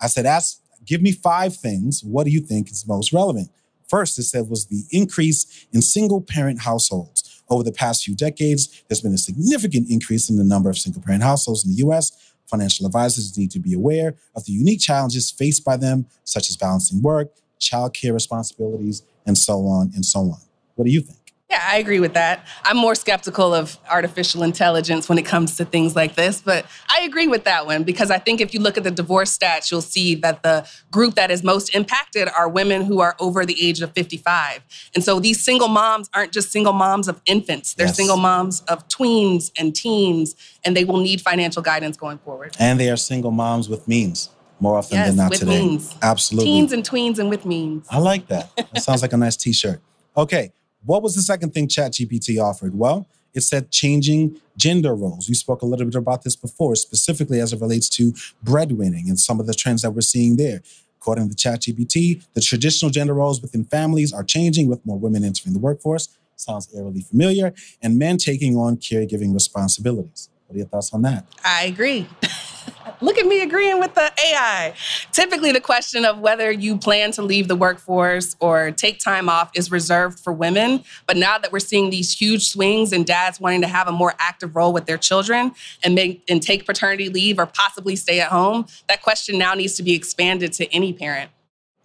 I 0.00 0.08
said, 0.08 0.26
ask 0.26 0.60
give 0.84 1.02
me 1.02 1.12
five 1.12 1.56
things. 1.56 2.02
What 2.02 2.24
do 2.24 2.30
you 2.30 2.40
think 2.40 2.70
is 2.70 2.86
most 2.86 3.12
relevant? 3.12 3.50
First, 3.88 4.18
it 4.18 4.24
said 4.24 4.48
was 4.48 4.66
the 4.66 4.84
increase 4.90 5.66
in 5.72 5.82
single 5.82 6.20
parent 6.20 6.62
households. 6.62 7.42
Over 7.48 7.62
the 7.62 7.72
past 7.72 8.04
few 8.04 8.16
decades, 8.16 8.82
there's 8.88 9.02
been 9.02 9.12
a 9.12 9.18
significant 9.18 9.90
increase 9.90 10.30
in 10.30 10.36
the 10.36 10.44
number 10.44 10.70
of 10.70 10.78
single 10.78 11.02
parent 11.02 11.22
households 11.22 11.64
in 11.64 11.72
the 11.72 11.76
US. 11.88 12.12
Financial 12.46 12.86
advisors 12.86 13.36
need 13.36 13.50
to 13.50 13.58
be 13.58 13.74
aware 13.74 14.14
of 14.34 14.44
the 14.44 14.52
unique 14.52 14.80
challenges 14.80 15.30
faced 15.30 15.64
by 15.64 15.76
them, 15.76 16.06
such 16.24 16.48
as 16.48 16.56
balancing 16.56 17.02
work, 17.02 17.32
childcare 17.60 18.12
responsibilities, 18.12 19.02
and 19.26 19.36
so 19.36 19.66
on 19.66 19.90
and 19.94 20.04
so 20.04 20.20
on. 20.20 20.40
What 20.74 20.86
do 20.86 20.90
you 20.90 21.00
think? 21.00 21.23
Yeah, 21.54 21.62
I 21.70 21.76
agree 21.76 22.00
with 22.00 22.14
that. 22.14 22.44
I'm 22.64 22.76
more 22.76 22.96
skeptical 22.96 23.54
of 23.54 23.78
artificial 23.88 24.42
intelligence 24.42 25.08
when 25.08 25.18
it 25.18 25.24
comes 25.24 25.56
to 25.58 25.64
things 25.64 25.94
like 25.94 26.16
this, 26.16 26.42
but 26.42 26.66
I 26.90 27.02
agree 27.02 27.28
with 27.28 27.44
that 27.44 27.64
one 27.64 27.84
because 27.84 28.10
I 28.10 28.18
think 28.18 28.40
if 28.40 28.52
you 28.54 28.58
look 28.58 28.76
at 28.76 28.82
the 28.82 28.90
divorce 28.90 29.38
stats, 29.38 29.70
you'll 29.70 29.80
see 29.80 30.16
that 30.16 30.42
the 30.42 30.68
group 30.90 31.14
that 31.14 31.30
is 31.30 31.44
most 31.44 31.72
impacted 31.72 32.28
are 32.36 32.48
women 32.48 32.84
who 32.84 32.98
are 32.98 33.14
over 33.20 33.46
the 33.46 33.56
age 33.64 33.80
of 33.82 33.92
55. 33.92 34.64
And 34.96 35.04
so 35.04 35.20
these 35.20 35.44
single 35.44 35.68
moms 35.68 36.10
aren't 36.12 36.32
just 36.32 36.50
single 36.50 36.72
moms 36.72 37.06
of 37.06 37.22
infants, 37.24 37.74
they're 37.74 37.86
yes. 37.86 37.96
single 37.96 38.16
moms 38.16 38.62
of 38.62 38.88
tweens 38.88 39.52
and 39.56 39.76
teens, 39.76 40.34
and 40.64 40.76
they 40.76 40.84
will 40.84 40.98
need 40.98 41.20
financial 41.20 41.62
guidance 41.62 41.96
going 41.96 42.18
forward. 42.18 42.56
And 42.58 42.80
they 42.80 42.90
are 42.90 42.96
single 42.96 43.30
moms 43.30 43.68
with 43.68 43.86
means 43.86 44.28
more 44.58 44.76
often 44.76 44.96
yes, 44.96 45.06
than 45.06 45.16
not 45.18 45.30
with 45.30 45.38
today. 45.38 45.60
Means. 45.60 45.94
Absolutely. 46.02 46.50
Teens 46.50 46.72
and 46.72 46.82
tweens 46.82 47.20
and 47.20 47.30
with 47.30 47.46
means. 47.46 47.86
I 47.90 47.98
like 47.98 48.26
that. 48.26 48.50
That 48.56 48.82
sounds 48.82 49.02
like 49.02 49.12
a 49.12 49.16
nice 49.16 49.36
t 49.36 49.52
shirt. 49.52 49.80
Okay. 50.16 50.50
What 50.86 51.02
was 51.02 51.14
the 51.14 51.22
second 51.22 51.54
thing 51.54 51.66
ChatGPT 51.66 52.42
offered? 52.42 52.78
Well, 52.78 53.06
it 53.32 53.40
said 53.40 53.70
changing 53.70 54.40
gender 54.56 54.94
roles. 54.94 55.28
We 55.28 55.34
spoke 55.34 55.62
a 55.62 55.66
little 55.66 55.86
bit 55.86 55.94
about 55.94 56.22
this 56.22 56.36
before, 56.36 56.76
specifically 56.76 57.40
as 57.40 57.52
it 57.52 57.60
relates 57.60 57.88
to 57.90 58.12
breadwinning 58.44 59.08
and 59.08 59.18
some 59.18 59.40
of 59.40 59.46
the 59.46 59.54
trends 59.54 59.82
that 59.82 59.92
we're 59.92 60.02
seeing 60.02 60.36
there. 60.36 60.62
According 61.00 61.30
to 61.30 61.34
ChatGPT, 61.34 62.24
the 62.34 62.40
traditional 62.40 62.90
gender 62.90 63.14
roles 63.14 63.40
within 63.40 63.64
families 63.64 64.12
are 64.12 64.22
changing 64.22 64.68
with 64.68 64.84
more 64.84 64.98
women 64.98 65.24
entering 65.24 65.52
the 65.54 65.58
workforce. 65.58 66.16
Sounds 66.36 66.68
eerily 66.74 67.00
familiar, 67.00 67.54
and 67.80 67.98
men 67.98 68.16
taking 68.18 68.56
on 68.56 68.76
caregiving 68.76 69.32
responsibilities. 69.32 70.28
What 70.54 70.58
are 70.58 70.60
your 70.60 70.68
thoughts 70.68 70.94
on 70.94 71.02
that? 71.02 71.26
I 71.44 71.64
agree. 71.64 72.06
Look 73.00 73.18
at 73.18 73.26
me 73.26 73.42
agreeing 73.42 73.80
with 73.80 73.96
the 73.96 74.12
AI. 74.24 74.72
Typically, 75.10 75.50
the 75.50 75.60
question 75.60 76.04
of 76.04 76.20
whether 76.20 76.52
you 76.52 76.78
plan 76.78 77.10
to 77.12 77.22
leave 77.22 77.48
the 77.48 77.56
workforce 77.56 78.36
or 78.38 78.70
take 78.70 79.00
time 79.00 79.28
off 79.28 79.50
is 79.56 79.72
reserved 79.72 80.20
for 80.20 80.32
women. 80.32 80.84
But 81.08 81.16
now 81.16 81.38
that 81.38 81.50
we're 81.50 81.58
seeing 81.58 81.90
these 81.90 82.12
huge 82.12 82.46
swings 82.46 82.92
and 82.92 83.04
dads 83.04 83.40
wanting 83.40 83.62
to 83.62 83.66
have 83.66 83.88
a 83.88 83.92
more 83.92 84.14
active 84.20 84.54
role 84.54 84.72
with 84.72 84.86
their 84.86 84.96
children 84.96 85.50
and 85.82 85.96
make 85.96 86.22
and 86.28 86.40
take 86.40 86.66
paternity 86.66 87.08
leave 87.08 87.40
or 87.40 87.46
possibly 87.46 87.96
stay 87.96 88.20
at 88.20 88.28
home, 88.28 88.66
that 88.86 89.02
question 89.02 89.36
now 89.36 89.54
needs 89.54 89.74
to 89.74 89.82
be 89.82 89.92
expanded 89.92 90.52
to 90.52 90.72
any 90.72 90.92
parent. 90.92 91.32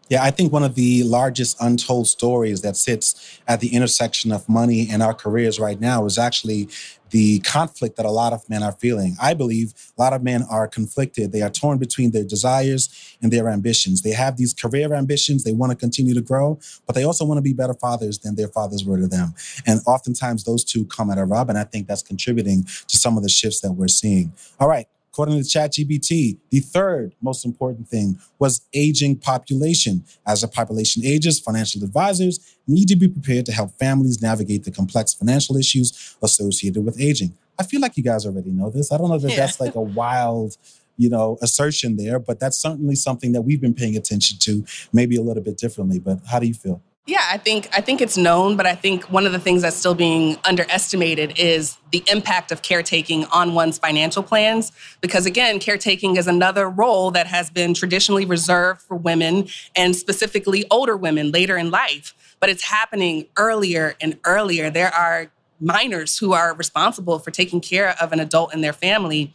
Yeah, 0.09 0.23
I 0.23 0.31
think 0.31 0.51
one 0.51 0.63
of 0.63 0.73
the 0.73 1.03
largest 1.03 1.57
untold 1.61 2.07
stories 2.07 2.61
that 2.61 2.75
sits 2.75 3.39
at 3.47 3.59
the 3.59 3.73
intersection 3.75 4.31
of 4.31 4.49
money 4.49 4.87
and 4.89 5.03
our 5.03 5.13
careers 5.13 5.59
right 5.59 5.79
now 5.79 6.05
is 6.05 6.17
actually 6.17 6.67
the 7.11 7.39
conflict 7.39 7.95
that 7.97 8.05
a 8.05 8.11
lot 8.11 8.33
of 8.33 8.47
men 8.49 8.63
are 8.63 8.71
feeling. 8.71 9.15
I 9.21 9.33
believe 9.33 9.73
a 9.97 10.01
lot 10.01 10.13
of 10.13 10.23
men 10.23 10.43
are 10.49 10.67
conflicted. 10.67 11.31
They 11.31 11.41
are 11.41 11.49
torn 11.49 11.77
between 11.77 12.11
their 12.11 12.23
desires 12.23 13.17
and 13.21 13.31
their 13.31 13.49
ambitions. 13.49 14.01
They 14.01 14.11
have 14.11 14.37
these 14.37 14.53
career 14.53 14.93
ambitions. 14.93 15.43
They 15.43 15.53
want 15.53 15.71
to 15.71 15.75
continue 15.75 16.13
to 16.13 16.21
grow, 16.21 16.59
but 16.85 16.95
they 16.95 17.03
also 17.03 17.25
want 17.25 17.37
to 17.37 17.43
be 17.43 17.53
better 17.53 17.73
fathers 17.73 18.19
than 18.19 18.35
their 18.35 18.47
fathers 18.47 18.83
were 18.85 18.97
to 18.97 19.07
them. 19.07 19.33
And 19.65 19.79
oftentimes 19.87 20.43
those 20.43 20.63
two 20.63 20.85
come 20.85 21.09
at 21.09 21.17
a 21.17 21.25
rub. 21.25 21.49
And 21.49 21.57
I 21.57 21.63
think 21.63 21.87
that's 21.87 22.03
contributing 22.03 22.63
to 22.63 22.97
some 22.97 23.17
of 23.17 23.23
the 23.23 23.29
shifts 23.29 23.61
that 23.61 23.73
we're 23.73 23.87
seeing. 23.87 24.33
All 24.59 24.67
right. 24.67 24.87
According 25.11 25.41
to 25.41 25.43
ChatGPT, 25.43 26.37
the 26.51 26.59
third 26.59 27.15
most 27.21 27.45
important 27.45 27.87
thing 27.87 28.19
was 28.37 28.61
aging 28.73 29.17
population. 29.17 30.05
As 30.25 30.41
the 30.41 30.47
population 30.47 31.03
ages, 31.05 31.39
financial 31.39 31.83
advisors 31.83 32.57
need 32.67 32.87
to 32.87 32.95
be 32.95 33.07
prepared 33.07 33.45
to 33.47 33.51
help 33.51 33.77
families 33.79 34.21
navigate 34.21 34.63
the 34.63 34.71
complex 34.71 35.13
financial 35.13 35.57
issues 35.57 36.15
associated 36.21 36.85
with 36.85 36.99
aging. 36.99 37.33
I 37.57 37.63
feel 37.63 37.81
like 37.81 37.97
you 37.97 38.03
guys 38.03 38.25
already 38.25 38.51
know 38.51 38.69
this. 38.69 38.91
I 38.91 38.97
don't 38.97 39.09
know 39.09 39.15
if 39.15 39.23
yeah. 39.23 39.35
that's 39.35 39.59
like 39.59 39.75
a 39.75 39.81
wild 39.81 40.55
you 40.99 41.09
know, 41.09 41.37
assertion 41.41 41.95
there, 41.95 42.19
but 42.19 42.41
that's 42.41 42.57
certainly 42.57 42.93
something 42.93 43.31
that 43.31 43.41
we've 43.43 43.61
been 43.61 43.73
paying 43.73 43.95
attention 43.95 44.37
to, 44.37 44.65
maybe 44.91 45.15
a 45.15 45.21
little 45.21 45.41
bit 45.41 45.57
differently. 45.57 45.97
But 45.97 46.19
how 46.29 46.39
do 46.39 46.45
you 46.45 46.53
feel? 46.53 46.81
Yeah, 47.09 47.25
I 47.27 47.39
think 47.39 47.67
I 47.75 47.81
think 47.81 48.01
it's 48.01 48.17
known, 48.17 48.55
but 48.55 48.67
I 48.67 48.75
think 48.75 49.11
one 49.11 49.25
of 49.25 49.31
the 49.31 49.39
things 49.39 49.63
that's 49.63 49.75
still 49.75 49.95
being 49.95 50.37
underestimated 50.45 51.39
is 51.39 51.75
the 51.91 52.03
impact 52.05 52.51
of 52.51 52.61
caretaking 52.61 53.25
on 53.25 53.55
one's 53.55 53.79
financial 53.79 54.21
plans. 54.21 54.71
Because 55.01 55.25
again, 55.25 55.59
caretaking 55.59 56.17
is 56.17 56.27
another 56.27 56.69
role 56.69 57.09
that 57.09 57.25
has 57.25 57.49
been 57.49 57.73
traditionally 57.73 58.25
reserved 58.25 58.83
for 58.83 58.95
women 58.95 59.47
and 59.75 59.95
specifically 59.95 60.65
older 60.69 60.95
women 60.95 61.31
later 61.31 61.57
in 61.57 61.71
life. 61.71 62.13
But 62.39 62.51
it's 62.51 62.65
happening 62.65 63.25
earlier 63.37 63.95
and 63.99 64.19
earlier. 64.23 64.69
There 64.69 64.93
are 64.93 65.31
minors 65.59 66.19
who 66.19 66.33
are 66.33 66.53
responsible 66.53 67.17
for 67.17 67.31
taking 67.31 67.59
care 67.59 67.95
of 67.99 68.13
an 68.13 68.19
adult 68.19 68.53
in 68.53 68.61
their 68.61 68.71
family. 68.71 69.33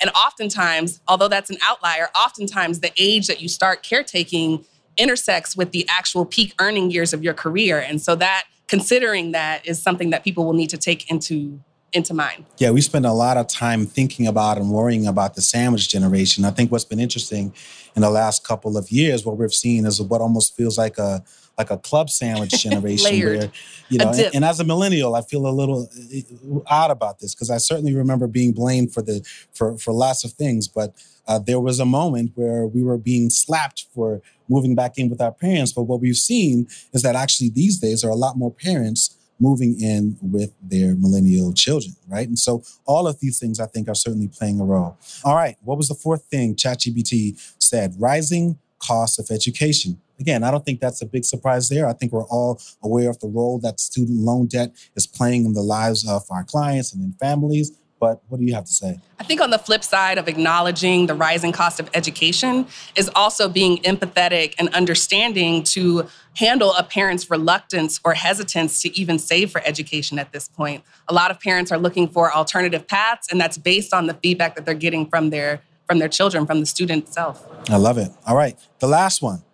And 0.00 0.10
oftentimes, 0.10 1.00
although 1.08 1.28
that's 1.28 1.50
an 1.50 1.58
outlier, 1.64 2.08
oftentimes 2.14 2.78
the 2.78 2.92
age 2.96 3.26
that 3.26 3.42
you 3.42 3.48
start 3.48 3.82
caretaking 3.82 4.64
intersects 4.96 5.56
with 5.56 5.72
the 5.72 5.86
actual 5.88 6.24
peak 6.24 6.54
earning 6.58 6.90
years 6.90 7.12
of 7.12 7.22
your 7.22 7.34
career. 7.34 7.78
And 7.78 8.00
so 8.00 8.14
that 8.16 8.46
considering 8.68 9.32
that 9.32 9.66
is 9.66 9.82
something 9.82 10.10
that 10.10 10.24
people 10.24 10.44
will 10.44 10.52
need 10.52 10.70
to 10.70 10.78
take 10.78 11.10
into 11.10 11.60
into 11.92 12.12
mind. 12.12 12.44
Yeah, 12.58 12.72
we 12.72 12.80
spend 12.80 13.06
a 13.06 13.12
lot 13.12 13.36
of 13.36 13.46
time 13.46 13.86
thinking 13.86 14.26
about 14.26 14.58
and 14.58 14.70
worrying 14.70 15.06
about 15.06 15.34
the 15.34 15.40
sandwich 15.40 15.88
generation. 15.88 16.44
I 16.44 16.50
think 16.50 16.70
what's 16.70 16.84
been 16.84 17.00
interesting 17.00 17.54
in 17.94 18.02
the 18.02 18.10
last 18.10 18.44
couple 18.44 18.76
of 18.76 18.90
years, 18.90 19.24
what 19.24 19.38
we've 19.38 19.54
seen 19.54 19.86
is 19.86 20.02
what 20.02 20.20
almost 20.20 20.56
feels 20.56 20.76
like 20.76 20.98
a 20.98 21.24
like 21.58 21.70
a 21.70 21.78
club 21.78 22.10
sandwich 22.10 22.50
generation 22.62 23.18
where 23.20 23.50
you 23.88 23.98
know 23.98 24.10
and, 24.10 24.34
and, 24.34 24.44
as 24.44 24.60
a 24.60 24.64
millennial 24.64 25.14
i 25.14 25.22
feel 25.22 25.46
a 25.46 25.48
little 25.48 25.88
eh, 26.12 26.20
odd 26.66 26.90
about 26.90 27.18
this 27.18 27.34
because 27.34 27.50
i 27.50 27.56
certainly 27.56 27.94
remember 27.94 28.26
being 28.26 28.52
blamed 28.52 28.92
for 28.92 29.00
the 29.00 29.26
for 29.52 29.78
for 29.78 29.92
lots 29.92 30.22
of 30.22 30.32
things 30.32 30.68
but 30.68 30.92
uh, 31.28 31.38
there 31.38 31.58
was 31.58 31.80
a 31.80 31.84
moment 31.84 32.32
where 32.34 32.66
we 32.66 32.82
were 32.82 32.98
being 32.98 33.30
slapped 33.30 33.86
for 33.94 34.20
moving 34.48 34.74
back 34.74 34.98
in 34.98 35.08
with 35.08 35.20
our 35.20 35.32
parents. 35.32 35.72
But 35.72 35.84
what 35.84 36.00
we've 36.00 36.16
seen 36.16 36.66
is 36.92 37.02
that 37.02 37.14
actually 37.14 37.50
these 37.50 37.78
days 37.78 38.00
there 38.00 38.10
are 38.10 38.14
a 38.14 38.16
lot 38.16 38.36
more 38.36 38.52
parents 38.52 39.16
moving 39.38 39.78
in 39.80 40.16
with 40.22 40.52
their 40.62 40.94
millennial 40.94 41.52
children, 41.52 41.94
right? 42.08 42.26
And 42.26 42.38
so 42.38 42.62
all 42.86 43.06
of 43.06 43.20
these 43.20 43.38
things 43.38 43.60
I 43.60 43.66
think 43.66 43.88
are 43.88 43.94
certainly 43.94 44.28
playing 44.28 44.60
a 44.60 44.64
role. 44.64 44.96
All 45.24 45.36
right, 45.36 45.56
what 45.62 45.76
was 45.76 45.88
the 45.88 45.94
fourth 45.94 46.24
thing 46.24 46.54
ChatGPT 46.54 47.38
said? 47.58 47.94
Rising 47.98 48.58
costs 48.78 49.18
of 49.18 49.30
education. 49.30 50.00
Again, 50.18 50.42
I 50.42 50.50
don't 50.50 50.64
think 50.64 50.80
that's 50.80 51.02
a 51.02 51.06
big 51.06 51.24
surprise 51.24 51.68
there. 51.68 51.86
I 51.86 51.92
think 51.92 52.12
we're 52.12 52.24
all 52.24 52.60
aware 52.82 53.10
of 53.10 53.18
the 53.20 53.28
role 53.28 53.58
that 53.58 53.80
student 53.80 54.20
loan 54.20 54.46
debt 54.46 54.72
is 54.94 55.06
playing 55.06 55.44
in 55.44 55.52
the 55.52 55.62
lives 55.62 56.08
of 56.08 56.22
our 56.30 56.44
clients 56.44 56.94
and 56.94 57.02
in 57.02 57.12
families. 57.12 57.72
But 57.98 58.20
what 58.28 58.38
do 58.38 58.44
you 58.44 58.54
have 58.54 58.64
to 58.64 58.72
say? 58.72 59.00
I 59.18 59.24
think 59.24 59.40
on 59.40 59.50
the 59.50 59.58
flip 59.58 59.82
side 59.82 60.18
of 60.18 60.28
acknowledging 60.28 61.06
the 61.06 61.14
rising 61.14 61.50
cost 61.50 61.80
of 61.80 61.88
education 61.94 62.66
is 62.94 63.10
also 63.14 63.48
being 63.48 63.78
empathetic 63.78 64.54
and 64.58 64.68
understanding 64.74 65.62
to 65.64 66.06
handle 66.34 66.74
a 66.74 66.82
parent's 66.82 67.30
reluctance 67.30 67.98
or 68.04 68.12
hesitance 68.12 68.82
to 68.82 68.98
even 68.98 69.18
save 69.18 69.50
for 69.50 69.62
education 69.64 70.18
at 70.18 70.32
this 70.32 70.48
point. 70.48 70.84
A 71.08 71.14
lot 71.14 71.30
of 71.30 71.40
parents 71.40 71.72
are 71.72 71.78
looking 71.78 72.06
for 72.06 72.32
alternative 72.32 72.86
paths, 72.86 73.28
and 73.30 73.40
that's 73.40 73.56
based 73.56 73.94
on 73.94 74.06
the 74.06 74.14
feedback 74.14 74.56
that 74.56 74.66
they're 74.66 74.74
getting 74.74 75.06
from 75.08 75.30
their 75.30 75.62
from 75.86 76.00
their 76.00 76.08
children, 76.08 76.46
from 76.46 76.58
the 76.58 76.66
student 76.66 77.04
itself. 77.04 77.46
I 77.70 77.76
love 77.76 77.96
it. 77.96 78.10
All 78.26 78.34
right. 78.36 78.58
The 78.80 78.88
last 78.88 79.22
one 79.22 79.44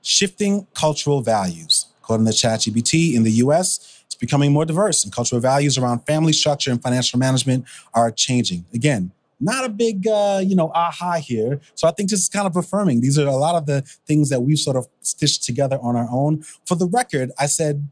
shifting 0.00 0.66
cultural 0.74 1.22
values. 1.22 1.86
According 2.02 2.26
to 2.26 2.32
ChatGPT 2.32 3.14
in 3.14 3.22
the 3.22 3.30
US, 3.32 3.91
becoming 4.22 4.52
more 4.52 4.64
diverse, 4.64 5.02
and 5.02 5.12
cultural 5.12 5.40
values 5.40 5.76
around 5.76 6.06
family 6.06 6.32
structure 6.32 6.70
and 6.70 6.80
financial 6.80 7.18
management 7.18 7.64
are 7.92 8.08
changing. 8.12 8.64
Again, 8.72 9.10
not 9.40 9.64
a 9.64 9.68
big, 9.68 10.06
uh, 10.06 10.40
you 10.40 10.54
know, 10.54 10.70
aha 10.76 11.14
here. 11.14 11.60
So 11.74 11.88
I 11.88 11.90
think 11.90 12.08
this 12.08 12.20
is 12.20 12.28
kind 12.28 12.46
of 12.46 12.56
affirming. 12.56 13.00
These 13.00 13.18
are 13.18 13.26
a 13.26 13.34
lot 13.34 13.56
of 13.56 13.66
the 13.66 13.82
things 14.06 14.28
that 14.28 14.40
we've 14.40 14.60
sort 14.60 14.76
of 14.76 14.86
stitched 15.00 15.42
together 15.42 15.76
on 15.82 15.96
our 15.96 16.06
own. 16.08 16.44
For 16.64 16.76
the 16.76 16.86
record, 16.86 17.32
I 17.36 17.46
said 17.46 17.88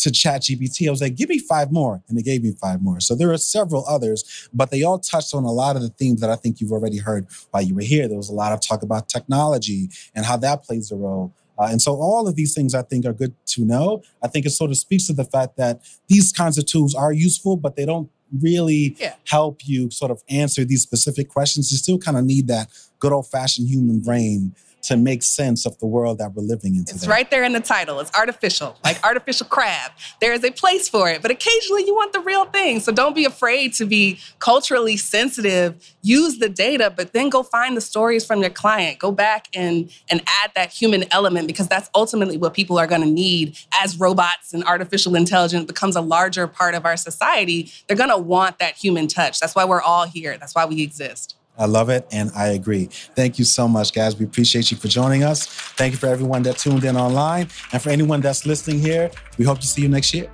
to 0.00 0.10
ChatGPT, 0.10 0.86
I 0.86 0.90
was 0.90 1.00
like, 1.00 1.14
give 1.14 1.30
me 1.30 1.38
five 1.38 1.72
more. 1.72 2.02
And 2.08 2.18
they 2.18 2.22
gave 2.22 2.42
me 2.42 2.52
five 2.52 2.82
more. 2.82 3.00
So 3.00 3.14
there 3.14 3.32
are 3.32 3.38
several 3.38 3.86
others, 3.88 4.50
but 4.52 4.70
they 4.70 4.82
all 4.82 4.98
touched 4.98 5.32
on 5.32 5.44
a 5.44 5.52
lot 5.52 5.76
of 5.76 5.82
the 5.82 5.88
themes 5.88 6.20
that 6.20 6.28
I 6.28 6.36
think 6.36 6.60
you've 6.60 6.72
already 6.72 6.98
heard 6.98 7.26
while 7.52 7.62
you 7.62 7.74
were 7.74 7.80
here. 7.80 8.06
There 8.06 8.18
was 8.18 8.28
a 8.28 8.34
lot 8.34 8.52
of 8.52 8.60
talk 8.60 8.82
about 8.82 9.08
technology 9.08 9.88
and 10.14 10.26
how 10.26 10.36
that 10.36 10.62
plays 10.62 10.92
a 10.92 10.96
role. 10.96 11.32
Uh, 11.58 11.68
and 11.70 11.80
so 11.80 11.94
all 11.94 12.26
of 12.26 12.34
these 12.34 12.54
things 12.54 12.74
I 12.74 12.82
think 12.82 13.06
are 13.06 13.12
good 13.12 13.34
to 13.46 13.64
know. 13.64 14.02
I 14.22 14.28
think 14.28 14.46
it 14.46 14.50
sort 14.50 14.70
of 14.70 14.76
speaks 14.76 15.06
to 15.06 15.12
the 15.12 15.24
fact 15.24 15.56
that 15.56 15.80
these 16.08 16.32
kinds 16.32 16.58
of 16.58 16.66
tools 16.66 16.94
are 16.94 17.12
useful, 17.12 17.56
but 17.56 17.76
they 17.76 17.86
don't 17.86 18.10
really 18.40 18.96
yeah. 18.98 19.14
help 19.28 19.60
you 19.64 19.90
sort 19.90 20.10
of 20.10 20.22
answer 20.28 20.64
these 20.64 20.82
specific 20.82 21.28
questions. 21.28 21.70
You 21.70 21.78
still 21.78 21.98
kind 21.98 22.16
of 22.16 22.24
need 22.24 22.48
that 22.48 22.68
good 22.98 23.12
old 23.12 23.28
fashioned 23.28 23.68
human 23.68 24.00
brain 24.00 24.54
to 24.84 24.96
make 24.96 25.22
sense 25.22 25.64
of 25.66 25.78
the 25.78 25.86
world 25.86 26.18
that 26.18 26.34
we're 26.34 26.42
living 26.42 26.76
in 26.76 26.84
today. 26.84 26.96
It's 26.96 27.06
right 27.06 27.30
there 27.30 27.42
in 27.42 27.52
the 27.52 27.60
title. 27.60 28.00
It's 28.00 28.14
artificial, 28.14 28.76
like 28.84 29.02
artificial 29.04 29.46
crab. 29.46 29.92
There 30.20 30.32
is 30.32 30.44
a 30.44 30.50
place 30.50 30.88
for 30.88 31.08
it, 31.08 31.22
but 31.22 31.30
occasionally 31.30 31.84
you 31.86 31.94
want 31.94 32.12
the 32.12 32.20
real 32.20 32.44
thing. 32.46 32.80
So 32.80 32.92
don't 32.92 33.14
be 33.14 33.24
afraid 33.24 33.72
to 33.74 33.86
be 33.86 34.18
culturally 34.38 34.96
sensitive. 34.96 35.94
Use 36.02 36.38
the 36.38 36.48
data, 36.48 36.92
but 36.94 37.12
then 37.12 37.30
go 37.30 37.42
find 37.42 37.76
the 37.76 37.80
stories 37.80 38.26
from 38.26 38.40
your 38.40 38.50
client. 38.50 38.98
Go 38.98 39.10
back 39.10 39.48
and 39.54 39.90
and 40.10 40.20
add 40.42 40.52
that 40.54 40.70
human 40.70 41.04
element 41.10 41.46
because 41.46 41.68
that's 41.68 41.88
ultimately 41.94 42.36
what 42.36 42.52
people 42.54 42.78
are 42.78 42.86
going 42.86 43.02
to 43.02 43.10
need 43.10 43.56
as 43.82 43.98
robots 43.98 44.52
and 44.52 44.64
artificial 44.64 45.14
intelligence 45.14 45.64
becomes 45.64 45.96
a 45.96 46.00
larger 46.00 46.46
part 46.46 46.74
of 46.74 46.84
our 46.84 46.96
society. 46.96 47.70
They're 47.86 47.96
going 47.96 48.10
to 48.10 48.18
want 48.18 48.58
that 48.58 48.76
human 48.76 49.08
touch. 49.08 49.40
That's 49.40 49.54
why 49.54 49.64
we're 49.64 49.82
all 49.82 50.06
here. 50.06 50.36
That's 50.36 50.54
why 50.54 50.66
we 50.66 50.82
exist. 50.82 51.36
I 51.56 51.66
love 51.66 51.88
it 51.88 52.06
and 52.10 52.30
I 52.34 52.48
agree. 52.48 52.86
Thank 52.86 53.38
you 53.38 53.44
so 53.44 53.68
much, 53.68 53.92
guys. 53.92 54.16
We 54.16 54.24
appreciate 54.24 54.70
you 54.70 54.76
for 54.76 54.88
joining 54.88 55.22
us. 55.22 55.46
Thank 55.46 55.92
you 55.92 55.98
for 55.98 56.06
everyone 56.06 56.42
that 56.44 56.58
tuned 56.58 56.84
in 56.84 56.96
online. 56.96 57.48
And 57.72 57.80
for 57.80 57.90
anyone 57.90 58.20
that's 58.20 58.44
listening 58.44 58.80
here, 58.80 59.10
we 59.38 59.44
hope 59.44 59.60
to 59.60 59.66
see 59.66 59.82
you 59.82 59.88
next 59.88 60.12
year. 60.14 60.30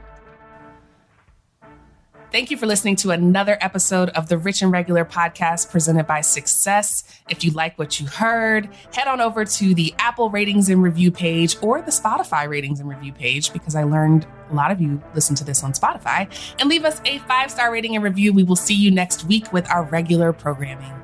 Thank 2.33 2.52
you 2.52 2.56
for 2.56 2.66
listening 2.66 2.94
to 2.96 3.11
another 3.11 3.59
episode 3.61 4.11
of 4.11 4.28
the 4.28 4.38
Rich 4.38 4.62
and 4.62 4.70
Regular 4.70 5.04
podcast 5.04 5.68
presented 5.68 6.06
by 6.06 6.20
Success. 6.20 7.02
If 7.28 7.42
you 7.42 7.50
like 7.50 7.76
what 7.76 7.98
you 7.98 8.06
heard, 8.06 8.68
head 8.94 9.09
on 9.09 9.20
over 9.20 9.44
to 9.44 9.74
the 9.74 9.92
Apple 9.98 10.30
ratings 10.30 10.68
and 10.68 10.80
review 10.80 11.11
page 11.11 11.56
or 11.61 11.83
the 11.83 11.90
Spotify 11.90 12.48
ratings 12.48 12.78
and 12.78 12.88
review 12.88 13.12
page 13.12 13.52
because 13.52 13.74
I 13.74 13.83
learned 13.83 14.28
a 14.48 14.54
lot 14.54 14.70
of 14.70 14.80
you 14.80 15.02
listen 15.12 15.35
to 15.37 15.44
this 15.44 15.64
on 15.64 15.72
Spotify 15.72 16.30
and 16.61 16.68
leave 16.68 16.85
us 16.85 17.00
a 17.04 17.18
five 17.18 17.50
star 17.50 17.72
rating 17.72 17.96
and 17.96 18.04
review. 18.04 18.33
We 18.33 18.44
will 18.44 18.54
see 18.54 18.76
you 18.76 18.92
next 18.92 19.24
week 19.24 19.52
with 19.52 19.68
our 19.68 19.83
regular 19.83 20.33
programming. 20.33 20.99